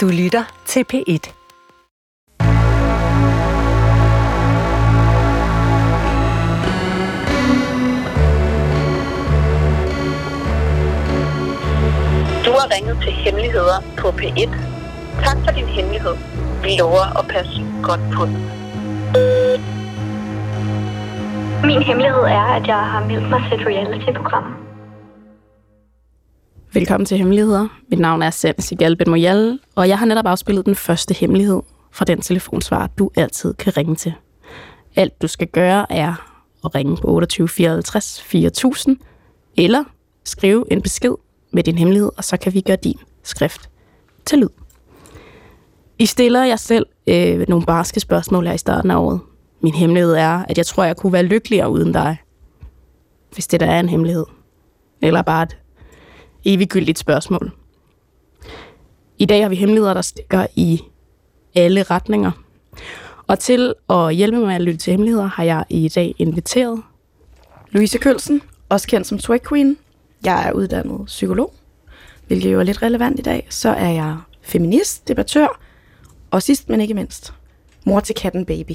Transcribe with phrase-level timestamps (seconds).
[0.00, 1.24] Du lytter til P1.
[12.44, 14.50] Du har ringet til Hemmeligheder på P1.
[15.24, 16.14] Tak for din hemmelighed.
[16.62, 18.36] Vi lover at passe godt på den.
[21.64, 24.69] Min hemmelighed er, at jeg har meldt mig til et reality-program.
[26.72, 27.68] Velkommen til Hemmeligheder.
[27.88, 31.60] Mit navn er Sam Sigal Ben Moyal, og jeg har netop afspillet den første hemmelighed
[31.92, 34.14] fra den telefonsvar, du altid kan ringe til.
[34.96, 36.14] Alt du skal gøre er
[36.64, 38.96] at ringe på 28 54 4000,
[39.56, 39.84] eller
[40.24, 41.14] skrive en besked
[41.52, 43.70] med din hemmelighed, og så kan vi gøre din skrift
[44.26, 44.48] til lyd.
[45.98, 49.20] I stiller jeg selv øh, nogle barske spørgsmål her i starten af året.
[49.60, 52.16] Min hemmelighed er, at jeg tror, jeg kunne være lykkeligere uden dig.
[53.34, 54.24] Hvis det der er en hemmelighed.
[55.02, 55.56] Eller bare et
[56.44, 57.52] eviggyldigt spørgsmål.
[59.18, 60.82] I dag har vi hemmeligheder, der stikker i
[61.54, 62.30] alle retninger.
[63.26, 66.82] Og til at hjælpe mig med at lytte til hemmeligheder, har jeg i dag inviteret
[67.70, 69.76] Louise Kølsen, også kendt som Swag Queen.
[70.24, 71.54] Jeg er uddannet psykolog,
[72.26, 73.46] hvilket jo er lidt relevant i dag.
[73.50, 75.60] Så er jeg feminist, debattør,
[76.30, 77.34] og sidst men ikke mindst,
[77.86, 78.72] mor til katten baby.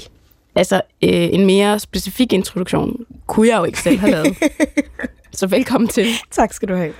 [0.54, 4.36] Altså, øh, en mere specifik introduktion kunne jeg jo ikke selv have lavet.
[5.32, 6.06] Så velkommen til.
[6.30, 6.92] Tak skal du have.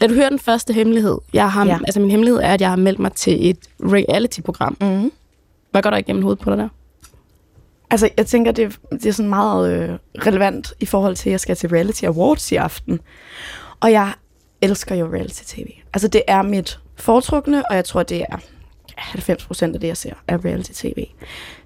[0.00, 1.78] Da du hører den første hemmelighed, jeg har, Ja.
[1.86, 4.76] altså min hemmelighed er, at jeg har meldt mig til et reality-program.
[4.80, 5.12] Mm.
[5.70, 6.68] Hvad går der igennem hovedet på dig der?
[7.90, 11.40] Altså, jeg tænker, det, det er sådan meget øh, relevant i forhold til, at jeg
[11.40, 13.00] skal til Reality Awards i aften.
[13.80, 14.12] Og jeg
[14.62, 15.66] elsker jo reality-tv.
[15.94, 18.36] Altså, det er mit foretrukne, og jeg tror, det er
[18.96, 21.04] 90 procent af det, jeg ser, er reality-tv.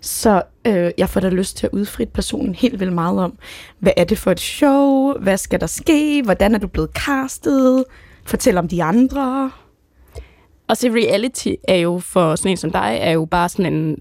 [0.00, 3.38] Så øh, jeg får da lyst til at udfrit personen helt vildt meget om,
[3.78, 5.12] hvad er det for et show?
[5.20, 6.22] Hvad skal der ske?
[6.24, 7.84] Hvordan er du blevet castet?
[8.24, 9.50] Fortæl om de andre.
[10.68, 13.96] Og så reality er jo for sådan en som dig, er jo bare sådan en,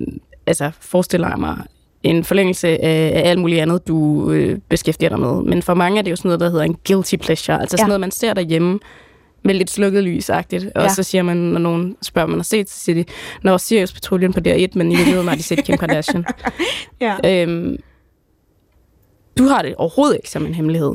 [0.48, 1.58] altså forestiller jeg mig,
[2.04, 5.42] en forlængelse af, af alt muligt andet, du øh, beskæftiger dig med.
[5.44, 7.62] Men for mange er det jo sådan noget, der hedder en guilty pleasure.
[7.62, 7.88] Altså sådan Ja.
[7.88, 8.80] noget, man ser derhjemme
[9.44, 10.66] med lidt slukket lysagtigt.
[10.76, 10.90] Og Ja.
[10.94, 13.06] så siger man, når nogen spørger, man har set, så siger de,
[13.44, 16.26] når Sirius Patruljen på DR1, men i virkeligheden har de set Kim Kardashian.
[17.02, 17.44] Ja.
[17.44, 17.78] øhm,
[19.38, 20.94] du har det overhovedet ikke som en hemmelighed.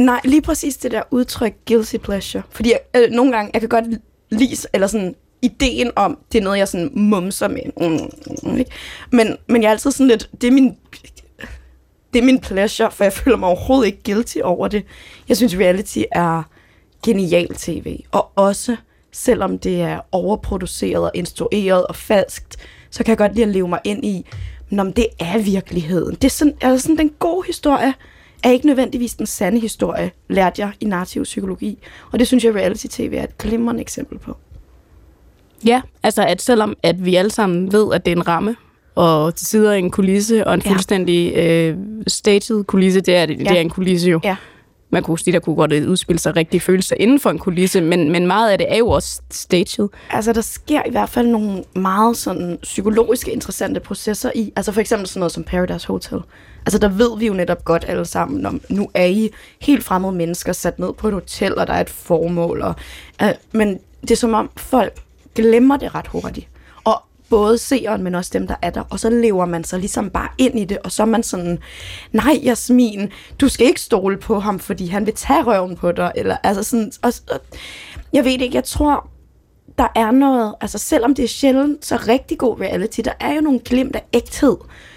[0.00, 2.42] Nej, lige præcis det der udtryk guilty pleasure.
[2.50, 3.84] Fordi jeg, øh, nogle gange, jeg kan godt
[4.30, 7.60] lide, eller sådan ideen om, det er noget, jeg sådan mumser med.
[7.80, 8.70] Mm, mm, ikke?
[9.10, 10.76] Men, men jeg er altid sådan lidt, det er min,
[12.12, 14.84] det er min pleasure, for jeg føler mig overhovedet ikke guilty over det.
[15.28, 16.42] Jeg synes, reality er
[17.04, 18.00] genial tv.
[18.12, 18.76] Og også,
[19.12, 22.56] selvom det er overproduceret og instrueret og falskt,
[22.90, 24.26] så kan jeg godt lide at leve mig ind i,
[24.70, 26.14] Nå, men det er virkeligheden.
[26.14, 27.94] Det er sådan, altså sådan den gode historie
[28.42, 31.78] er ikke nødvendigvis den sande historie, lærte jeg i narrativ psykologi.
[32.12, 34.36] Og det synes jeg, reality-tv er et glimrende eksempel på.
[35.66, 38.56] Ja, altså at selvom at vi alle sammen ved, at det er en ramme,
[38.94, 40.70] og til sider en kulisse, og en Ja.
[40.70, 43.44] fuldstændig øh, staged kulisse, det er, det, Ja.
[43.44, 44.20] det er en kulisse jo.
[44.24, 44.36] Ja.
[44.90, 48.12] Man kunne sige, der kunne godt udspille sig rigtig følelser inden for en kulisse, men,
[48.12, 49.88] men meget af det er jo også staged.
[50.10, 54.80] Altså, der sker i hvert fald nogle meget sådan psykologiske interessante processer i, altså for
[54.80, 56.18] eksempel sådan noget som Paradise Hotel.
[56.66, 59.30] Altså, der ved vi jo netop godt alle sammen, om nu er I
[59.60, 62.62] helt fremmede mennesker sat ned på et hotel, og der er et formål.
[62.62, 62.74] Og,
[63.22, 64.92] øh, men det er som om folk
[65.34, 66.48] glemmer det ret hurtigt.
[66.84, 68.82] Og både seeren, men også dem, der er der.
[68.90, 71.58] Og så lever man sig ligesom bare ind i det, og så er man sådan,
[72.12, 73.08] nej Jasmin,
[73.40, 76.12] du skal ikke stole på ham, fordi han vil tage røven på dig.
[76.14, 77.40] Eller, altså sådan, og, og,
[78.12, 79.08] jeg ved ikke, jeg tror,
[79.78, 83.40] der er noget, altså selvom det er sjældent, så rigtig god reality, der er jo
[83.40, 84.56] nogle glimt af ægthed,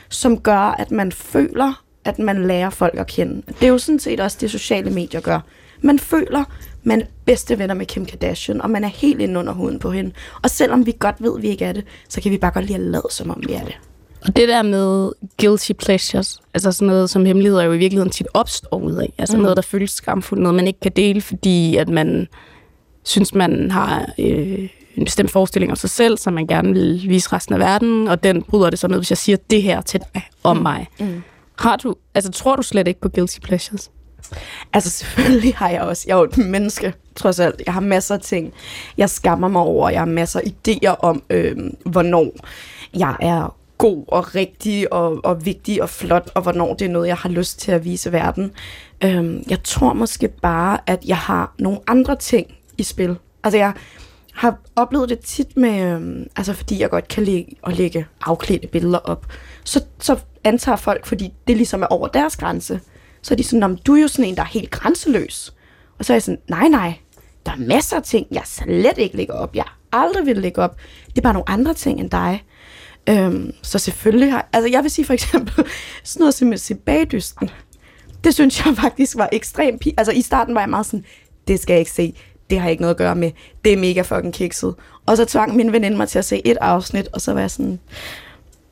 [0.10, 3.42] som gør, at man føler, at man lærer folk at kende.
[3.48, 5.40] Det er jo sådan set også det, sociale medier gør.
[5.82, 6.44] Man føler,
[6.84, 9.92] man er bedste venner med Kim Kardashian, og man er helt inde under huden på
[9.92, 10.12] hende.
[10.42, 12.66] Og selvom vi godt ved, at vi ikke er det, så kan vi bare godt
[12.66, 13.74] lide at lade, som om vi er det.
[14.22, 15.12] Og det der med
[15.42, 19.14] guilty pleasures, altså sådan noget som hemmeligheder jo i virkeligheden tit opstår ud af.
[19.18, 19.40] Altså Mm.
[19.40, 19.44] mm.
[19.44, 22.28] noget, der føles skamfuldt, noget man ikke kan dele, fordi at man
[23.04, 27.34] synes, man har øh, en bestemt forestilling om sig selv, som man gerne vil vise
[27.34, 30.00] resten af verden, og den bryder det så ned, hvis jeg siger det her til
[30.14, 30.88] dig om mig.
[31.00, 31.24] Mm.
[31.60, 33.92] Har du, altså tror du slet ikke på guilty pleasures?
[34.74, 37.62] Altså selvfølgelig har jeg også, jeg er jo et menneske, trods alt.
[37.66, 38.54] Jeg har masser af ting,
[38.98, 39.90] jeg skammer mig over.
[39.90, 42.32] Jeg har masser af idéer om, øh, hvornår
[42.94, 47.08] jeg er god og rigtig og, og vigtig og flot, og hvornår det er noget,
[47.08, 48.52] jeg har lyst til at vise verden.
[49.04, 52.48] Øh, jeg tror måske bare, at jeg har nogle andre ting
[52.78, 53.18] i spil.
[53.44, 53.74] Altså jeg
[54.34, 58.68] har oplevet det tit med, øh, altså fordi jeg godt kan lægge, og lægge afklædte
[58.68, 59.26] billeder op,
[59.64, 62.80] så, så antager folk, fordi det ligesom er over deres grænse,
[63.24, 65.54] så er de sådan, "Nå, du er jo sådan en, der er helt grænseløs.
[66.00, 66.94] Og så er jeg sådan, nej, nej,
[67.46, 69.56] der er masser af ting, jeg slet ikke lægger op.
[69.56, 70.78] Jeg aldrig ville lægge op.
[71.10, 72.44] Det er bare nogle andre ting end dig.
[73.10, 74.50] Øhm, så selvfølgelig har...
[74.54, 75.54] Altså, jeg vil sige for eksempel,
[76.04, 77.50] sådan noget som at se bagdysten.
[78.24, 79.86] Det synes jeg faktisk var ekstremt...
[79.86, 81.06] pi- Altså, i starten var jeg meget sådan,
[81.48, 82.16] det skal jeg ikke se.
[82.50, 83.32] Det har jeg ikke noget at gøre med.
[83.66, 84.76] Det er mega fucking kikset.
[85.06, 87.52] Og så tvang min veninde mig til at se et afsnit, og så var jeg
[87.52, 87.80] sådan...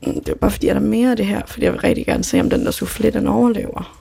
[0.07, 1.81] Mm, det er bare fordi, jeg er der mere af det her, fordi jeg vil
[1.81, 4.00] rigtig gerne se, om den der soufflé, den overlever.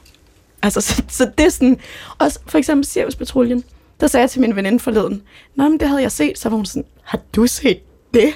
[0.63, 1.81] Altså, så, så det er sådan...
[2.19, 3.65] Også for eksempel Cirkuspatruljen.
[4.01, 5.23] Der sagde jeg til min veninde forleden,
[5.55, 6.39] Nå, men det havde jeg set.
[6.39, 7.79] Så var hun sådan, har du set
[8.15, 8.29] det?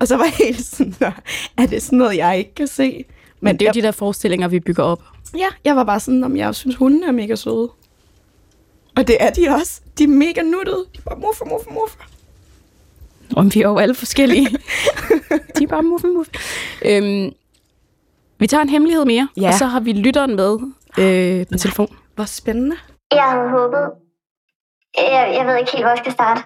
[0.00, 1.10] Og så var jeg helt sådan, "Nå,
[1.56, 3.04] er det sådan noget, jeg ikke kan se?
[3.40, 5.02] Men det er jo de der forestillinger, vi bygger op.
[5.36, 7.70] Ja, jeg var bare sådan, om jeg synes, hunden er mega søde.
[8.96, 9.80] Og det er de også.
[9.98, 10.84] De er mega nuttede.
[10.94, 11.96] De er bare muffe, muffe, muffe.
[13.36, 14.48] Og vi er jo alle forskellige.
[15.58, 16.32] de er bare muffe, muffe.
[16.84, 17.30] Øhm,
[18.38, 19.48] vi tager en hemmelighed mere, Ja.
[19.48, 20.58] og så har vi lytteren med
[20.98, 21.98] øh, på telefon.
[22.14, 22.76] Hvor spændende.
[23.12, 23.92] Jeg havde håbet...
[24.98, 26.40] Jeg, jeg ved ikke helt, hvor jeg skal starte.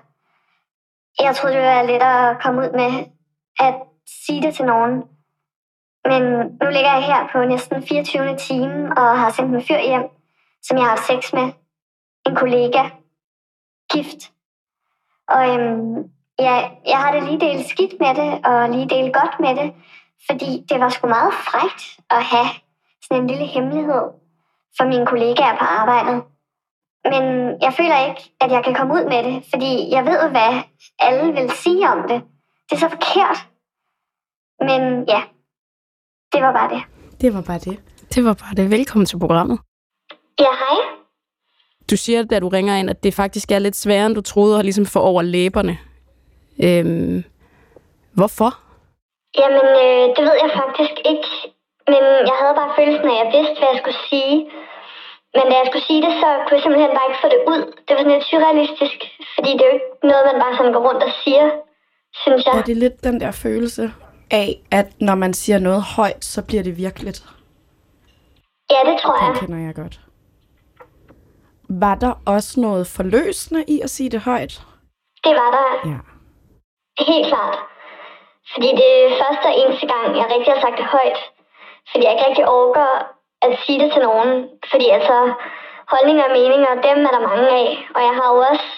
[1.21, 2.91] Jeg troede, det ville være lettere at komme ud med
[3.67, 3.75] at
[4.25, 4.95] sige det til nogen.
[6.05, 6.23] Men
[6.63, 8.37] nu ligger jeg her på næsten 24.
[8.37, 10.07] time og har sendt en fyr hjem,
[10.63, 11.53] som jeg har haft sex med.
[12.27, 12.83] En kollega.
[13.93, 14.33] Gift.
[15.29, 15.97] Og øhm,
[16.39, 16.57] ja,
[16.87, 19.75] jeg har det lige delt skidt med det, og lige delt godt med det,
[20.27, 22.49] fordi det var sgu meget frægt at have
[23.03, 24.03] sådan en lille hemmelighed
[24.77, 26.23] for mine kollegaer på arbejdet.
[27.05, 27.25] Men
[27.63, 30.53] jeg føler ikke, at jeg kan komme ud med det, fordi jeg ved, hvad
[30.99, 32.23] alle vil sige om det.
[32.67, 33.39] Det er så forkert.
[34.69, 35.21] Men ja,
[36.33, 36.83] det var bare det.
[37.21, 37.81] Det var bare det.
[38.15, 38.71] Det var bare det.
[38.71, 39.59] Velkommen til programmet.
[40.41, 40.79] Ja, hej.
[41.91, 44.59] Du siger, da du ringer ind, at det faktisk er lidt sværere, end du troede,
[44.59, 45.79] at ligesom få over læberne.
[46.63, 47.25] Øhm,
[48.13, 48.51] hvorfor?
[49.39, 51.29] Jamen, øh, det ved jeg faktisk ikke.
[51.93, 54.37] Men jeg havde bare følelsen af, at jeg vidste, hvad jeg skulle sige.
[55.37, 57.63] Men da jeg skulle sige det, så kunne jeg simpelthen bare ikke få det ud.
[57.85, 58.99] Det var sådan lidt surrealistisk,
[59.35, 61.45] fordi det er jo ikke noget, man bare sådan går rundt og siger,
[62.23, 62.55] synes jeg.
[62.57, 63.85] Ja, det er lidt den der følelse
[64.31, 64.49] af,
[64.79, 67.19] at når man siger noget højt, så bliver det virkeligt.
[68.75, 69.29] Ja, det tror jeg.
[69.35, 69.97] Den kender jeg godt.
[71.69, 74.55] Var der også noget forløsende i at sige det højt?
[75.25, 75.99] Det var der Ja.
[77.11, 77.57] helt klart.
[78.53, 81.19] Fordi det er første og eneste gang, jeg rigtig har sagt det højt.
[81.91, 82.89] Fordi jeg ikke rigtig orker
[83.47, 84.31] at sige det til nogen.
[84.71, 85.17] Fordi altså,
[85.93, 87.69] holdninger og meninger, dem er der mange af.
[87.95, 88.69] Og jeg har jo også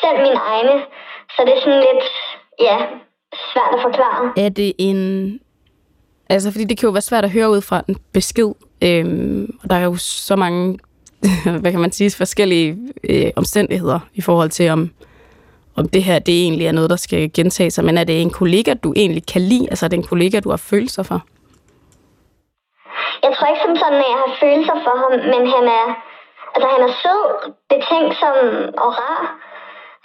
[0.00, 0.76] selv mine egne.
[1.34, 2.04] Så det er sådan lidt,
[2.66, 2.76] ja,
[3.52, 4.32] svært at forklare.
[4.44, 5.00] Er det en...
[6.28, 8.52] Altså, fordi det kan jo være svært at høre ud fra en besked.
[8.82, 10.78] Øhm, og der er jo så mange,
[11.60, 14.90] hvad kan man sige, forskellige øh, omstændigheder i forhold til, om,
[15.76, 17.84] om det her det egentlig er noget, der skal gentage sig.
[17.84, 19.66] Men er det en kollega, du egentlig kan lide?
[19.70, 21.24] Altså, er det en kollega, du har følelser for?
[23.22, 25.86] Jeg tror ikke som sådan, at jeg har følelser for ham, men han er,
[26.54, 27.22] altså han er sød,
[27.72, 28.38] betænksom
[28.84, 29.20] og rar.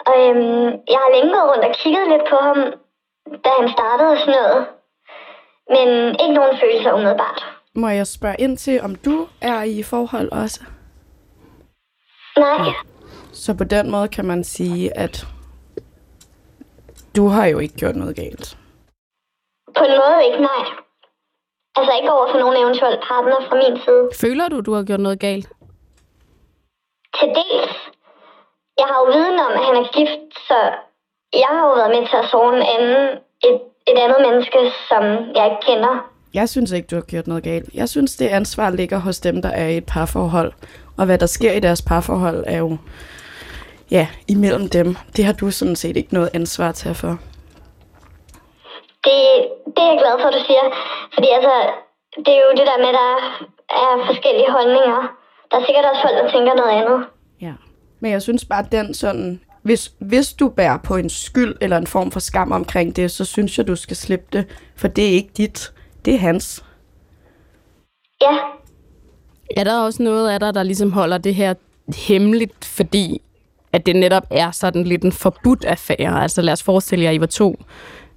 [0.08, 2.58] Og øhm, jeg har længe gået rundt og kigget lidt på ham,
[3.44, 4.60] da han startede og sådan noget.
[5.74, 5.88] Men
[6.22, 7.40] ikke nogen følelser umiddelbart.
[7.74, 10.60] Må jeg spørge ind til, om du er i forhold også?
[12.36, 12.58] Nej,
[13.32, 15.26] Så på den måde kan man sige, at
[17.16, 18.58] du har jo ikke gjort noget galt.
[19.76, 20.64] på en måde ikke, nej.
[21.76, 24.04] Altså ikke over for nogen eventuel partner fra min side.
[24.24, 25.48] Føler du, du har gjort noget galt?
[27.18, 27.76] Til dels.
[28.80, 30.58] Jeg har jo viden om, at han er gift, så
[31.42, 33.02] jeg har jo været med til at sove en anden,
[33.48, 33.58] et,
[33.90, 35.02] et andet menneske, som
[35.36, 35.94] jeg ikke kender.
[36.34, 37.68] Jeg synes ikke, du har gjort noget galt.
[37.74, 40.52] Jeg synes, det ansvar ligger hos dem, der er i et parforhold.
[40.98, 42.76] Og hvad der sker i deres parforhold, er jo
[43.90, 44.96] ja, imellem dem.
[45.16, 47.18] Det har du sådan set ikke noget ansvar at tage for.
[49.06, 49.16] Det,
[49.74, 50.66] det er jeg glad for, at du siger.
[51.14, 51.54] Fordi altså,
[52.24, 53.10] det er jo det der med, at der
[53.82, 55.00] er forskellige holdninger.
[55.50, 56.98] Der er sikkert også folk, der tænker noget andet.
[57.40, 57.52] Ja.
[58.00, 59.40] Men jeg synes bare, at den sådan...
[59.62, 63.24] Hvis, hvis du bærer på en skyld eller en form for skam omkring det, så
[63.24, 64.46] synes jeg, du skal slippe det.
[64.76, 65.72] For det er ikke dit.
[66.04, 66.64] Det er hans.
[68.22, 68.38] Ja,
[69.56, 71.54] Er der også noget af dig, der ligesom holder det her
[71.96, 73.22] hemmeligt, fordi
[73.72, 76.22] at det netop er sådan lidt en forbudt affære?
[76.22, 77.56] Altså lad os forestille jer, at I var to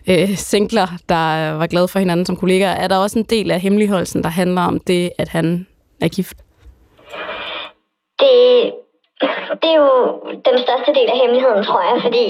[0.09, 2.75] øh, singler, der øh, var glade for hinanden som kollegaer.
[2.75, 5.67] Er der også en del af hemmeligholdelsen, der handler om det, at han
[6.01, 6.37] er gift?
[8.19, 8.37] det,
[9.61, 9.93] det er jo
[10.47, 12.25] den største del af hemmeligheden, tror jeg, fordi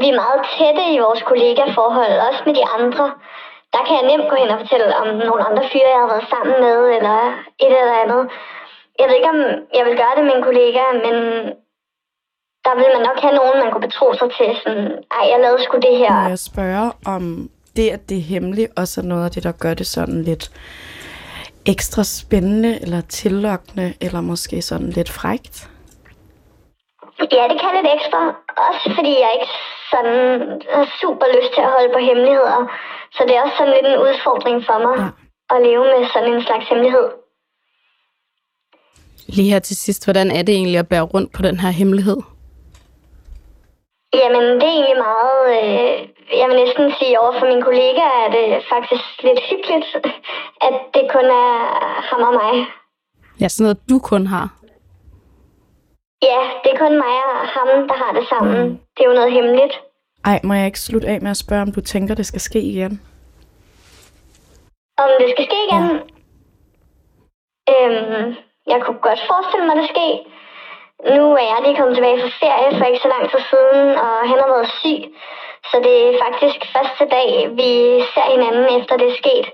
[0.00, 3.06] vi er meget tætte i vores kollegaforhold, også med de andre.
[3.74, 6.30] Der kan jeg nemt gå hen og fortælle om nogle andre fyre, jeg har været
[6.32, 7.18] sammen med, eller
[7.64, 8.22] et eller andet.
[8.98, 9.40] Jeg ved ikke, om
[9.78, 11.16] jeg vil gøre det med en kollega, men
[12.64, 14.50] der vil man nok have nogen, man kunne betro sig til.
[14.62, 14.86] Sådan,
[15.16, 16.12] ej, jeg lavede sgu det her.
[16.22, 19.52] Må jeg spørge om det, at det er hemmeligt, også er noget af det, der
[19.52, 20.50] gør det sådan lidt
[21.66, 25.70] ekstra spændende, eller tillokkende, eller måske sådan lidt frægt?
[27.20, 28.20] Ja, det kan lidt ekstra.
[28.68, 29.52] Også fordi jeg ikke
[29.92, 30.16] sådan
[31.00, 32.60] super lyst til at holde på hemmeligheder.
[33.14, 35.08] Så det er også sådan lidt en udfordring for mig ja.
[35.54, 37.06] at leve med sådan en slags hemmelighed.
[39.26, 42.20] Lige her til sidst, hvordan er det egentlig at bære rundt på den her hemmelighed?
[44.14, 46.08] Jamen, det er egentlig meget, øh,
[46.40, 49.86] jeg vil næsten sige over for mine kollegaer, at det faktisk lidt hyggeligt,
[50.66, 51.54] at det kun er
[52.10, 52.66] ham og mig.
[53.40, 54.46] Ja, sådan noget, du kun har.
[56.22, 58.80] Ja, det er kun mig og ham, der har det sammen.
[58.94, 59.74] Det er jo noget hemmeligt.
[60.24, 62.60] Ej, må jeg ikke slutte af med at spørge, om du tænker, det skal ske
[62.60, 63.02] igen?
[64.98, 65.84] Om det skal ske igen?
[67.68, 67.72] Ja.
[67.72, 68.36] Øhm,
[68.66, 70.08] jeg kunne godt forestille mig, det ske.
[71.06, 74.14] Nu er jeg lige kommet tilbage fra ferie for ikke så lang tid siden, og
[74.30, 75.00] han har været syg.
[75.70, 77.28] Så det er faktisk første dag,
[77.60, 77.70] vi
[78.12, 79.46] ser hinanden efter det er sket.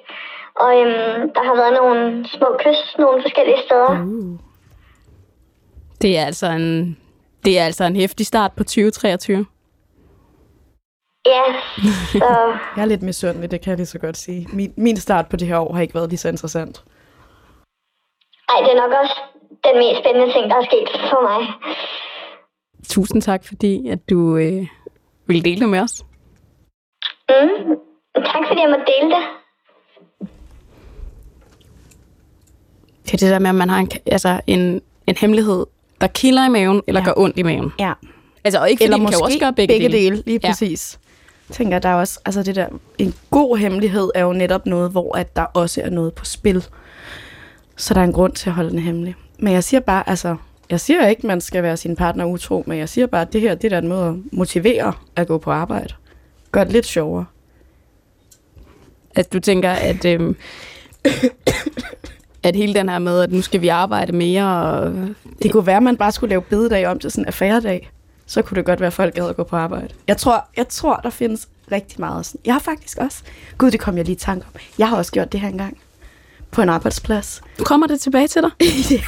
[0.62, 3.90] Og øhm, der har været nogle små kys nogle forskellige steder.
[3.90, 4.38] Uh.
[6.02, 6.98] Det er altså en,
[7.44, 9.46] det er altså en hæftig start på 2023.
[11.26, 11.42] Ja,
[12.12, 12.26] så
[12.76, 14.48] Jeg er lidt misundelig, det kan jeg lige så godt sige.
[14.52, 16.84] Min, min start på det her år har ikke været lige så interessant.
[18.48, 19.33] ej, det er nok også
[19.66, 21.40] den mest spændende ting, der er sket for mig.
[22.88, 24.66] Tusind tak, fordi at du øh,
[25.26, 26.04] vil dele det med os.
[27.28, 27.76] Mm.
[28.16, 29.25] Tak fordi jeg måtte dele det.
[33.04, 35.66] Det er det der med, at man har en, altså en, en hemmelighed,
[36.00, 37.04] der kilder i maven, eller Ja.
[37.06, 37.73] gør ondt i maven.
[37.78, 37.92] Ja.
[38.44, 40.23] Altså, og ikke fordi Eller måske kan også gøre begge, begge dele.
[40.26, 40.49] Lige Ja.
[40.49, 40.99] præcis.
[41.49, 42.66] Jeg tænker, der er også, altså det der,
[42.99, 46.64] en god hemmelighed er jo netop noget, hvor at der også er noget på spil.
[47.76, 49.14] Så der er en grund til at holde den hemmelig.
[49.44, 50.36] Men jeg siger bare, altså,
[50.70, 53.40] jeg siger ikke, man skal være sin partner utro, men jeg siger bare, at det
[53.40, 55.94] her, det er da en måde at motivere at gå på arbejde.
[56.52, 57.24] Gør det lidt sjovere.
[59.14, 60.36] At du tænker, at, øhm,
[62.42, 64.92] at hele den her med, at nu skal vi arbejde mere, og
[65.42, 67.90] Det kunne være, at man bare skulle lave bededag om til sådan en affæredag.
[68.26, 69.88] Så kunne det godt være, at folk gad at gå på arbejde.
[70.08, 72.40] Jeg tror, jeg tror, der findes rigtig meget sådan.
[72.44, 73.22] Jeg har faktisk også...
[73.58, 74.60] Gud, det kom jeg lige i tanke om.
[74.78, 75.78] Jeg har også gjort det her engang.
[76.54, 77.42] På en arbejdsplads.
[77.58, 78.50] kommer det tilbage til dig.
[78.90, 78.99] ja.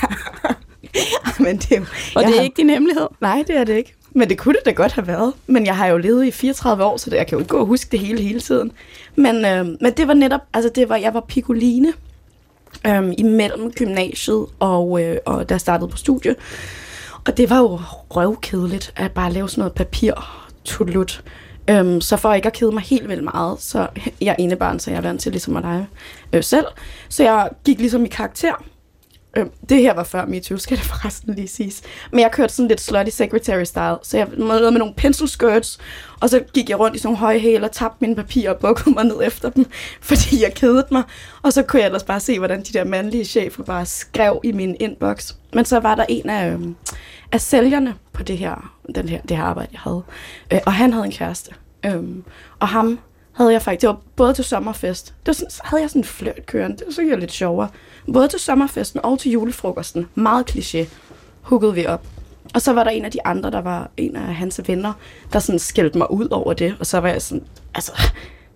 [1.39, 1.85] Men det er jo...
[2.17, 3.07] Og det er har- ikke din hemmelighed.
[3.21, 3.95] Nej, det er det ikke.
[4.13, 5.33] Men det kunne det da godt have været.
[5.47, 7.57] Men jeg har jo levet i 34 år, så det, jeg kan jo ikke gå
[7.59, 8.73] og huske det hele hele tiden.
[9.17, 11.93] Men, øh, men det var netop, altså det var, jeg var pikoline
[12.87, 16.35] øh, imellem gymnasiet og, øh, og da jeg startede på studie.
[17.27, 20.13] Og det var jo røvkedeligt at bare lave sådan noget papir
[20.65, 21.25] tutlut.
[21.71, 23.87] Øhm, så for ikke at kede mig helt vildt meget, så
[24.21, 25.89] jeg er ene barn, så jeg er vant til ligesom at lege
[26.33, 26.67] øh, selv.
[27.09, 28.65] Så jeg gik ligesom i karakter.
[29.37, 31.83] Øh, det her var før MeToo, skal det forresten lige siges.
[32.11, 35.79] Men jeg kørte sådan lidt slutty secretary style, så jeg lavede med nogle pencil skirts,
[36.21, 38.59] og så gik jeg rundt i sådan nogle høje hæle og tabte mine papirer og
[38.59, 39.67] bukkede mig ned efter dem,
[40.01, 41.03] fordi jeg kedede mig.
[41.43, 44.53] Og så kunne jeg ellers bare se, hvordan de der mandlige chefer bare skrev i
[44.53, 45.35] min inbox.
[45.53, 46.77] Men så var der en af, øhm,
[47.33, 50.03] af sælgerne på det her, den her, det her arbejde, jeg havde.
[50.53, 51.51] Øh, og han havde en kæreste.
[51.87, 52.25] Øhm,
[52.61, 52.99] og ham
[53.33, 56.01] havde jeg faktisk, det var både til sommerfest, det var sådan, så havde jeg sådan
[56.01, 57.69] en flørt kørende, det var så lidt sjovere.
[58.13, 60.87] Både til sommerfesten og til julefrokosten, meget kliché,
[61.43, 62.07] huggede vi op.
[62.55, 64.93] Og så var der en af de andre, der var en af hans venner,
[65.33, 66.77] der sådan skældte mig ud over det.
[66.81, 67.93] Og så var jeg sådan, altså,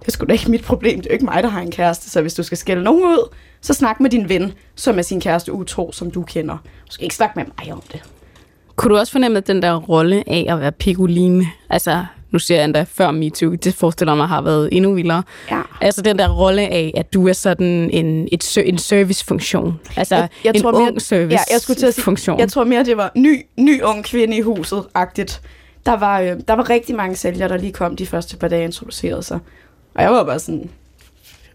[0.01, 0.99] det er sgu da ikke mit problem.
[1.01, 2.11] Det er jo ikke mig, der har en kæreste.
[2.11, 5.21] Så hvis du skal skælde nogen ud, så snak med din ven, som er sin
[5.21, 6.57] kæreste utro, som du kender.
[6.87, 8.03] Du skal ikke snakke med mig om det.
[8.81, 11.47] Kunne du også fornemme at den der rolle af at være pikoline?
[11.71, 15.23] Altså, nu siger jeg endda før MeToo, det forestiller mig har været endnu vildere.
[15.51, 15.61] Ja.
[15.81, 19.81] Altså den der rolle af, at du er sådan en, et, en servicefunktion.
[19.97, 21.31] Altså Jeg- jeg en tror ung mere- servicefunktion.
[21.49, 22.39] Ja, jeg skulle til at sige, funktion.
[22.39, 25.41] Jeg tror mere, det var ny, ny ung kvinde i huset-agtigt.
[25.87, 28.65] Der var, øh, der var rigtig mange sælgere, der lige kom de første par dage
[28.65, 29.39] introducerede sig.
[29.95, 30.71] Og jeg var bare sådan,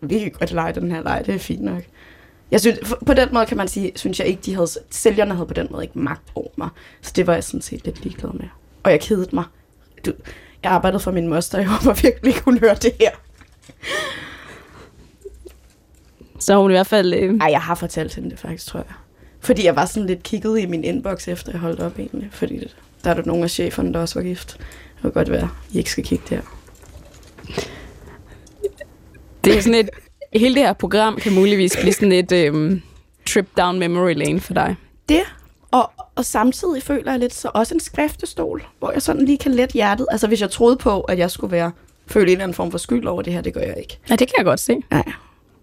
[0.01, 1.81] vi kan godt lege den her leg, det er fint nok.
[2.51, 5.47] Jeg synes, på den måde kan man sige, synes jeg ikke, de havde, sælgerne havde
[5.47, 6.69] på den måde ikke magt over mig.
[7.01, 8.47] Så det var jeg sådan set lidt ligeglad med.
[8.83, 9.43] Og jeg kedede mig.
[10.05, 10.13] Du,
[10.63, 13.11] jeg arbejdede for min moster, jeg håber virkelig ikke, hun hører det her.
[16.39, 17.13] Så har hun i hvert fald...
[17.13, 18.95] Øh, Ej, jeg har fortalt hende det faktisk, tror jeg.
[19.39, 22.29] Fordi jeg var sådan lidt kigget i min inbox, efter jeg holdt op egentlig.
[22.31, 22.71] Fordi
[23.03, 24.57] der er der nogle af cheferne, der også var gift.
[24.57, 26.41] Det kan godt være, I ikke skal kigge der.
[29.43, 29.89] det er sådan et...
[30.35, 32.81] Hele det her program kan muligvis blive sådan et øh,
[33.25, 34.75] trip down memory lane for dig.
[35.09, 35.21] Det,
[35.71, 39.51] og, og samtidig føler jeg lidt så også en skriftestol, hvor jeg sådan lige kan
[39.51, 40.07] lette hjertet.
[40.11, 41.71] Altså hvis jeg troede på, at jeg skulle være
[42.07, 43.99] føle en eller anden form for skyld over det her, det gør jeg ikke.
[44.09, 44.75] Ja, det kan jeg godt se.
[44.91, 45.03] Nej.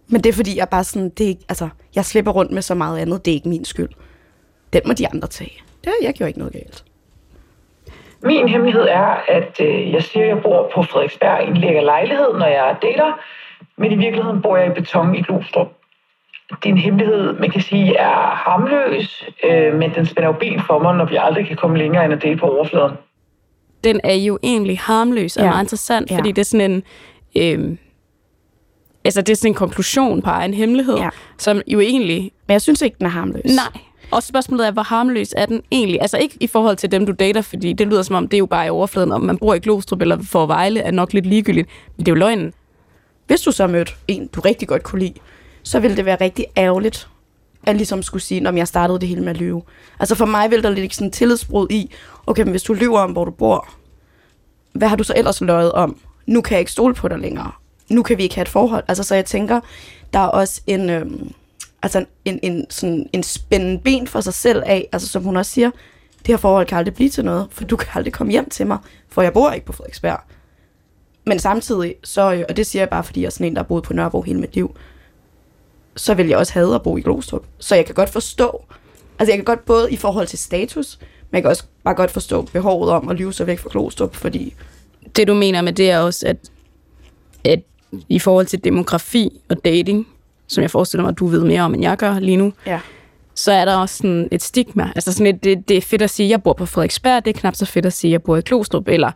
[0.09, 2.75] Men det er fordi, jeg bare sådan, det er, altså, jeg slipper rundt med så
[2.75, 3.89] meget andet, det er ikke min skyld.
[4.73, 5.63] Den må de andre tage.
[5.85, 6.85] Det, jeg gjorde ikke noget galt.
[8.23, 11.83] Min hemmelighed er, at øh, jeg siger, at jeg bor på Frederiksberg i en lækker
[11.83, 13.21] lejlighed, når jeg dater,
[13.79, 15.67] men i virkeligheden bor jeg i beton i Glostrup.
[16.51, 20.61] Det er en hemmelighed, man kan sige, er harmløs, øh, men den spænder jo ben
[20.67, 22.93] for mig, når vi aldrig kan komme længere end at dele på overfladen.
[23.85, 25.51] den er jo egentlig harmløs og Ja.
[25.51, 26.17] meget interessant, Ja.
[26.17, 26.83] fordi det er sådan en...
[27.71, 27.77] Øh,
[29.05, 31.09] altså, det er sådan en konklusion på egen hemmelighed, Ja.
[31.39, 33.45] som jo egentlig Men jeg synes ikke, den er harmløs.
[33.45, 33.81] Nej.
[34.11, 36.01] Og spørgsmålet er, hvor harmløs er den egentlig?
[36.01, 38.39] Altså ikke i forhold til dem, du dater, fordi det lyder som om, det er
[38.39, 41.27] jo bare i overfladen, om man bor i Glostrup eller får Vejle, er nok lidt
[41.27, 41.69] ligegyldigt.
[41.97, 42.53] Men det er jo løgnen.
[43.27, 45.15] Hvis du så mødte en, du rigtig godt kunne lide,
[45.63, 47.09] så ville det være rigtig ærgerligt,
[47.67, 49.63] at ligesom skulle sige, når jeg startede det hele med at lyve.
[50.01, 51.91] Altså for mig ville der ligge sådan en tillidsbrud i,
[52.27, 53.69] okay, men hvis du lyver om, hvor du bor,
[54.73, 55.97] hvad har du så ellers løjet om?
[56.27, 57.53] Nu kan jeg ikke stole på dig længere.
[57.91, 58.85] Nu kan vi ikke have et forhold.
[58.89, 59.61] Altså så jeg tænker,
[60.13, 61.33] der er også en, øhm,
[61.83, 65.53] altså en, en, sådan en spændende ben for sig selv af, altså som hun også
[65.53, 65.71] siger,
[66.19, 68.67] det her forhold kan aldrig blive til noget, for du kan aldrig komme hjem til
[68.67, 70.21] mig, for jeg bor ikke på Frederiksberg.
[71.25, 73.63] Men samtidig, så, øh, og det siger jeg bare, fordi jeg er sådan en, der
[73.63, 74.77] har boet på Nørrebro hele mit liv,
[75.97, 77.45] så vil jeg også have at bo i Glostrup.
[77.59, 78.65] Så jeg kan godt forstå,
[79.19, 82.11] altså jeg kan godt både i forhold til status, men jeg kan også bare godt
[82.11, 84.55] forstå behovet om at lyve sig væk fra Glostrup, fordi
[85.17, 86.37] Det du mener med det er også, at,
[87.45, 87.61] at
[88.09, 90.09] i forhold til demografi og dating,
[90.47, 92.81] som jeg forestiller mig, at du ved mere om, end jeg gør lige nu, ja,
[93.35, 94.93] så er der også sådan et stigma.
[94.95, 97.37] Altså sådan et, det, det er fedt at sige, at jeg bor på Frederiksberg, det
[97.37, 99.11] er knap så fedt at sige, at jeg bor i Klostrup, eller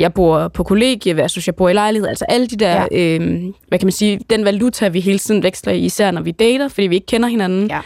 [0.00, 2.08] jeg bor på kollegie versus jeg bor i lejlighed.
[2.08, 3.16] Altså alle de der, Ja.
[3.18, 6.30] øh, hvad kan man sige, den valuta, vi hele tiden veksler i, især når vi
[6.30, 7.80] dater, fordi vi ikke kender hinanden, ja.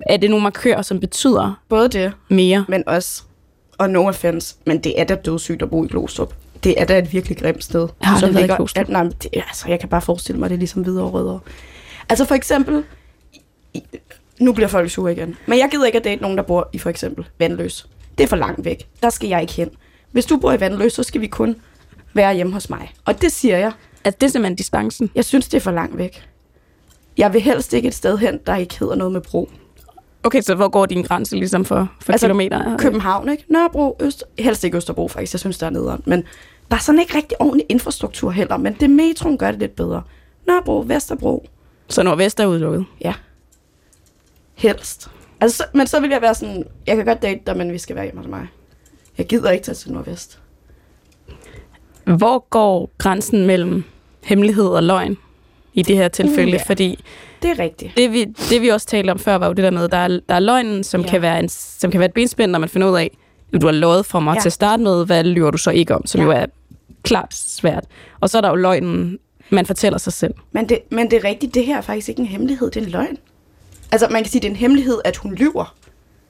[0.00, 2.64] er det nogle markører, som betyder både det, mere.
[2.68, 3.22] men også,
[3.78, 6.34] og no offense, men det er da dødssygt at bo i Glostrup.
[6.64, 7.88] Det er da et virkelig grimt sted.
[8.00, 8.72] Jeg har været i ligger-.
[8.76, 11.38] At, nej, det, altså, jeg kan bare forestille mig, det er ligesom videre rødder.
[12.08, 12.84] Altså for eksempel,
[14.40, 16.78] nu bliver folk sure igen, men jeg gider ikke at date nogen, der bor i
[16.78, 17.86] for eksempel Vandløs.
[18.18, 18.86] Det er for langt væk.
[19.02, 19.70] Der skal jeg ikke hen.
[20.14, 21.56] Hvis du bor i Vandløs, så skal vi kun
[22.14, 22.92] være hjemme hos mig.
[23.04, 23.72] Og det siger jeg.
[24.04, 25.10] Altså det er simpelthen distancen.
[25.14, 26.28] Jeg synes, det er for langt væk.
[27.18, 29.50] Jeg vil helst ikke et sted hen, der ikke hedder noget med bro.
[30.22, 32.76] Okay, så hvor går din grænse ligesom for, for Altså, kilometer?
[32.76, 33.44] København, ikke?
[33.48, 36.02] Nørrebro, Øst, helst ikke Østerbro faktisk, jeg synes, der er nederen.
[36.06, 36.22] Men
[36.70, 40.02] der er sådan ikke rigtig ordentlig infrastruktur heller, men det metroen gør det lidt bedre.
[40.46, 41.46] Nørrebro, Vesterbro,
[41.88, 42.84] Så Nordvest er udelukket.
[43.04, 43.14] ja.
[44.54, 45.10] Helst.
[45.40, 47.78] Altså, så, men så vil jeg være sådan, jeg kan godt date dig, men vi
[47.78, 48.46] skal være hjemme hos mig.
[49.18, 50.38] Jeg gider ikke tage til Nordvest.
[52.04, 53.84] Hvor går grænsen mellem
[54.24, 55.16] hemmelighed og løgn
[55.74, 56.52] i det her tilfælde?
[56.52, 56.62] Ja.
[56.66, 57.04] Fordi
[57.42, 57.96] Det er rigtigt.
[57.96, 60.08] det vi, det vi også talte om før, var jo det der med, der er,
[60.28, 61.08] der er løgnen, som, Ja.
[61.08, 63.10] kan være en, som kan være et benspænd, når man finder ud af,
[63.54, 64.40] at du har løjet for mig Ja.
[64.40, 66.24] til at starte med, hvad lyver du så ikke om, som ja.
[66.26, 66.46] jo er
[67.02, 67.84] klart svært.
[68.20, 69.18] Og så er der jo løgnen,
[69.50, 70.34] man fortæller sig selv.
[70.52, 72.84] Men det, men det er rigtigt, det her er faktisk ikke en hemmelighed, det er
[72.86, 73.18] en løgn.
[73.92, 75.74] Altså, man kan sige, det er en hemmelighed, at hun lyver.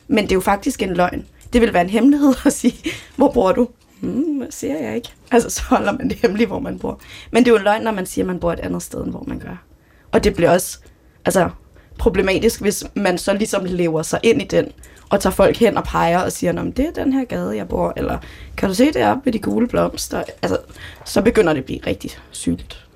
[0.08, 1.26] Men det er jo faktisk en løgn.
[1.54, 2.74] Det vil være en hemmelighed at sige,
[3.16, 3.68] hvor bor du?
[4.00, 5.08] Hmm, hvad siger jeg ikke?
[5.30, 7.00] Altså, så holder man det hemmeligt, hvor man bor.
[7.30, 9.00] Men det er jo en løgn, når man siger, at man bor et andet sted,
[9.02, 9.64] end hvor man gør.
[10.12, 10.78] Og det bliver også
[11.24, 11.50] altså,
[11.98, 14.68] problematisk, hvis man så ligesom lever sig ind i den,
[15.10, 17.68] og tager folk hen og peger og siger, at det er den her gade, jeg
[17.68, 18.18] bor, eller
[18.56, 20.22] kan du se det op ved de gule blomster?
[20.42, 20.58] Altså,
[21.04, 22.86] så begynder det at blive rigtig sygt.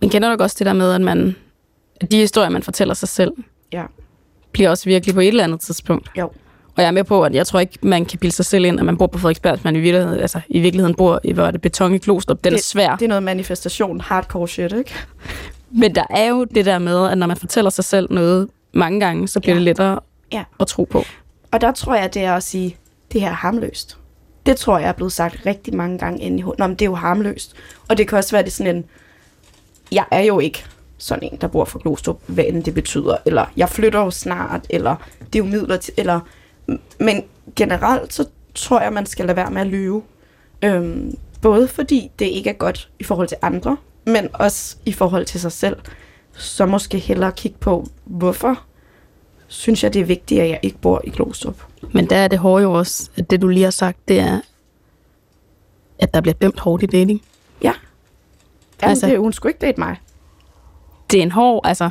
[0.00, 1.36] Men kender du også det der med, at man,
[2.00, 3.32] at de historier, man fortæller sig selv,
[3.72, 3.84] Ja,
[4.52, 6.10] bliver også virkelig på et eller andet tidspunkt.
[6.18, 6.30] jo.
[6.76, 8.80] Og jeg er med på, at jeg tror ikke, man kan bilde sig selv ind,
[8.80, 11.42] at man bor på Frederiksberg, hvis man i virkeligheden, altså, i virkeligheden bor i, hvor
[11.46, 12.44] er det beton i Klostrup.
[12.44, 12.96] Den det, er svær.
[12.96, 14.94] Det er noget manifestation, hardcore shit, ikke?
[15.70, 19.00] Men der er jo det der med, at når man fortæller sig selv noget mange
[19.00, 19.58] gange, så bliver Ja.
[19.58, 20.00] det lettere
[20.32, 20.44] Ja.
[20.60, 21.04] at tro på.
[21.50, 22.76] Og der tror jeg, det er at sige,
[23.12, 23.98] det her er harmløst.
[24.46, 26.58] Det tror jeg er blevet sagt rigtig mange gange inde i hovedet.
[26.58, 27.54] Nå, men det er jo harmløst.
[27.88, 28.84] Og det kan også være, det sådan en,
[29.92, 30.64] jeg er jo ikke
[30.98, 33.16] sådan en, der bor for Glostrup, hvad end det betyder.
[33.26, 34.96] Eller jeg flytter jo snart, eller
[35.32, 35.98] det er jo midlertidigt.
[36.00, 36.20] Eller,
[37.00, 37.24] men
[37.56, 38.24] generelt, så
[38.54, 40.02] tror jeg, man skal lade være med at lyve.
[40.64, 43.76] Øhm, både fordi det ikke er godt i forhold til andre,
[44.06, 45.76] men også i forhold til sig selv.
[46.32, 48.60] Så måske hellere kigge på, hvorfor
[49.46, 51.62] synes jeg, det er vigtigt, at jeg ikke bor i Glostrup.
[51.94, 54.40] Men der er det hårde jo også, at det du lige har sagt, det er,
[55.98, 57.22] at der bliver dømt hårdt i dating.
[57.62, 57.72] Ja.
[58.82, 59.96] Jamen, Altså- det, hun skulle ikke date mig.
[61.10, 61.90] Det er en hård, altså,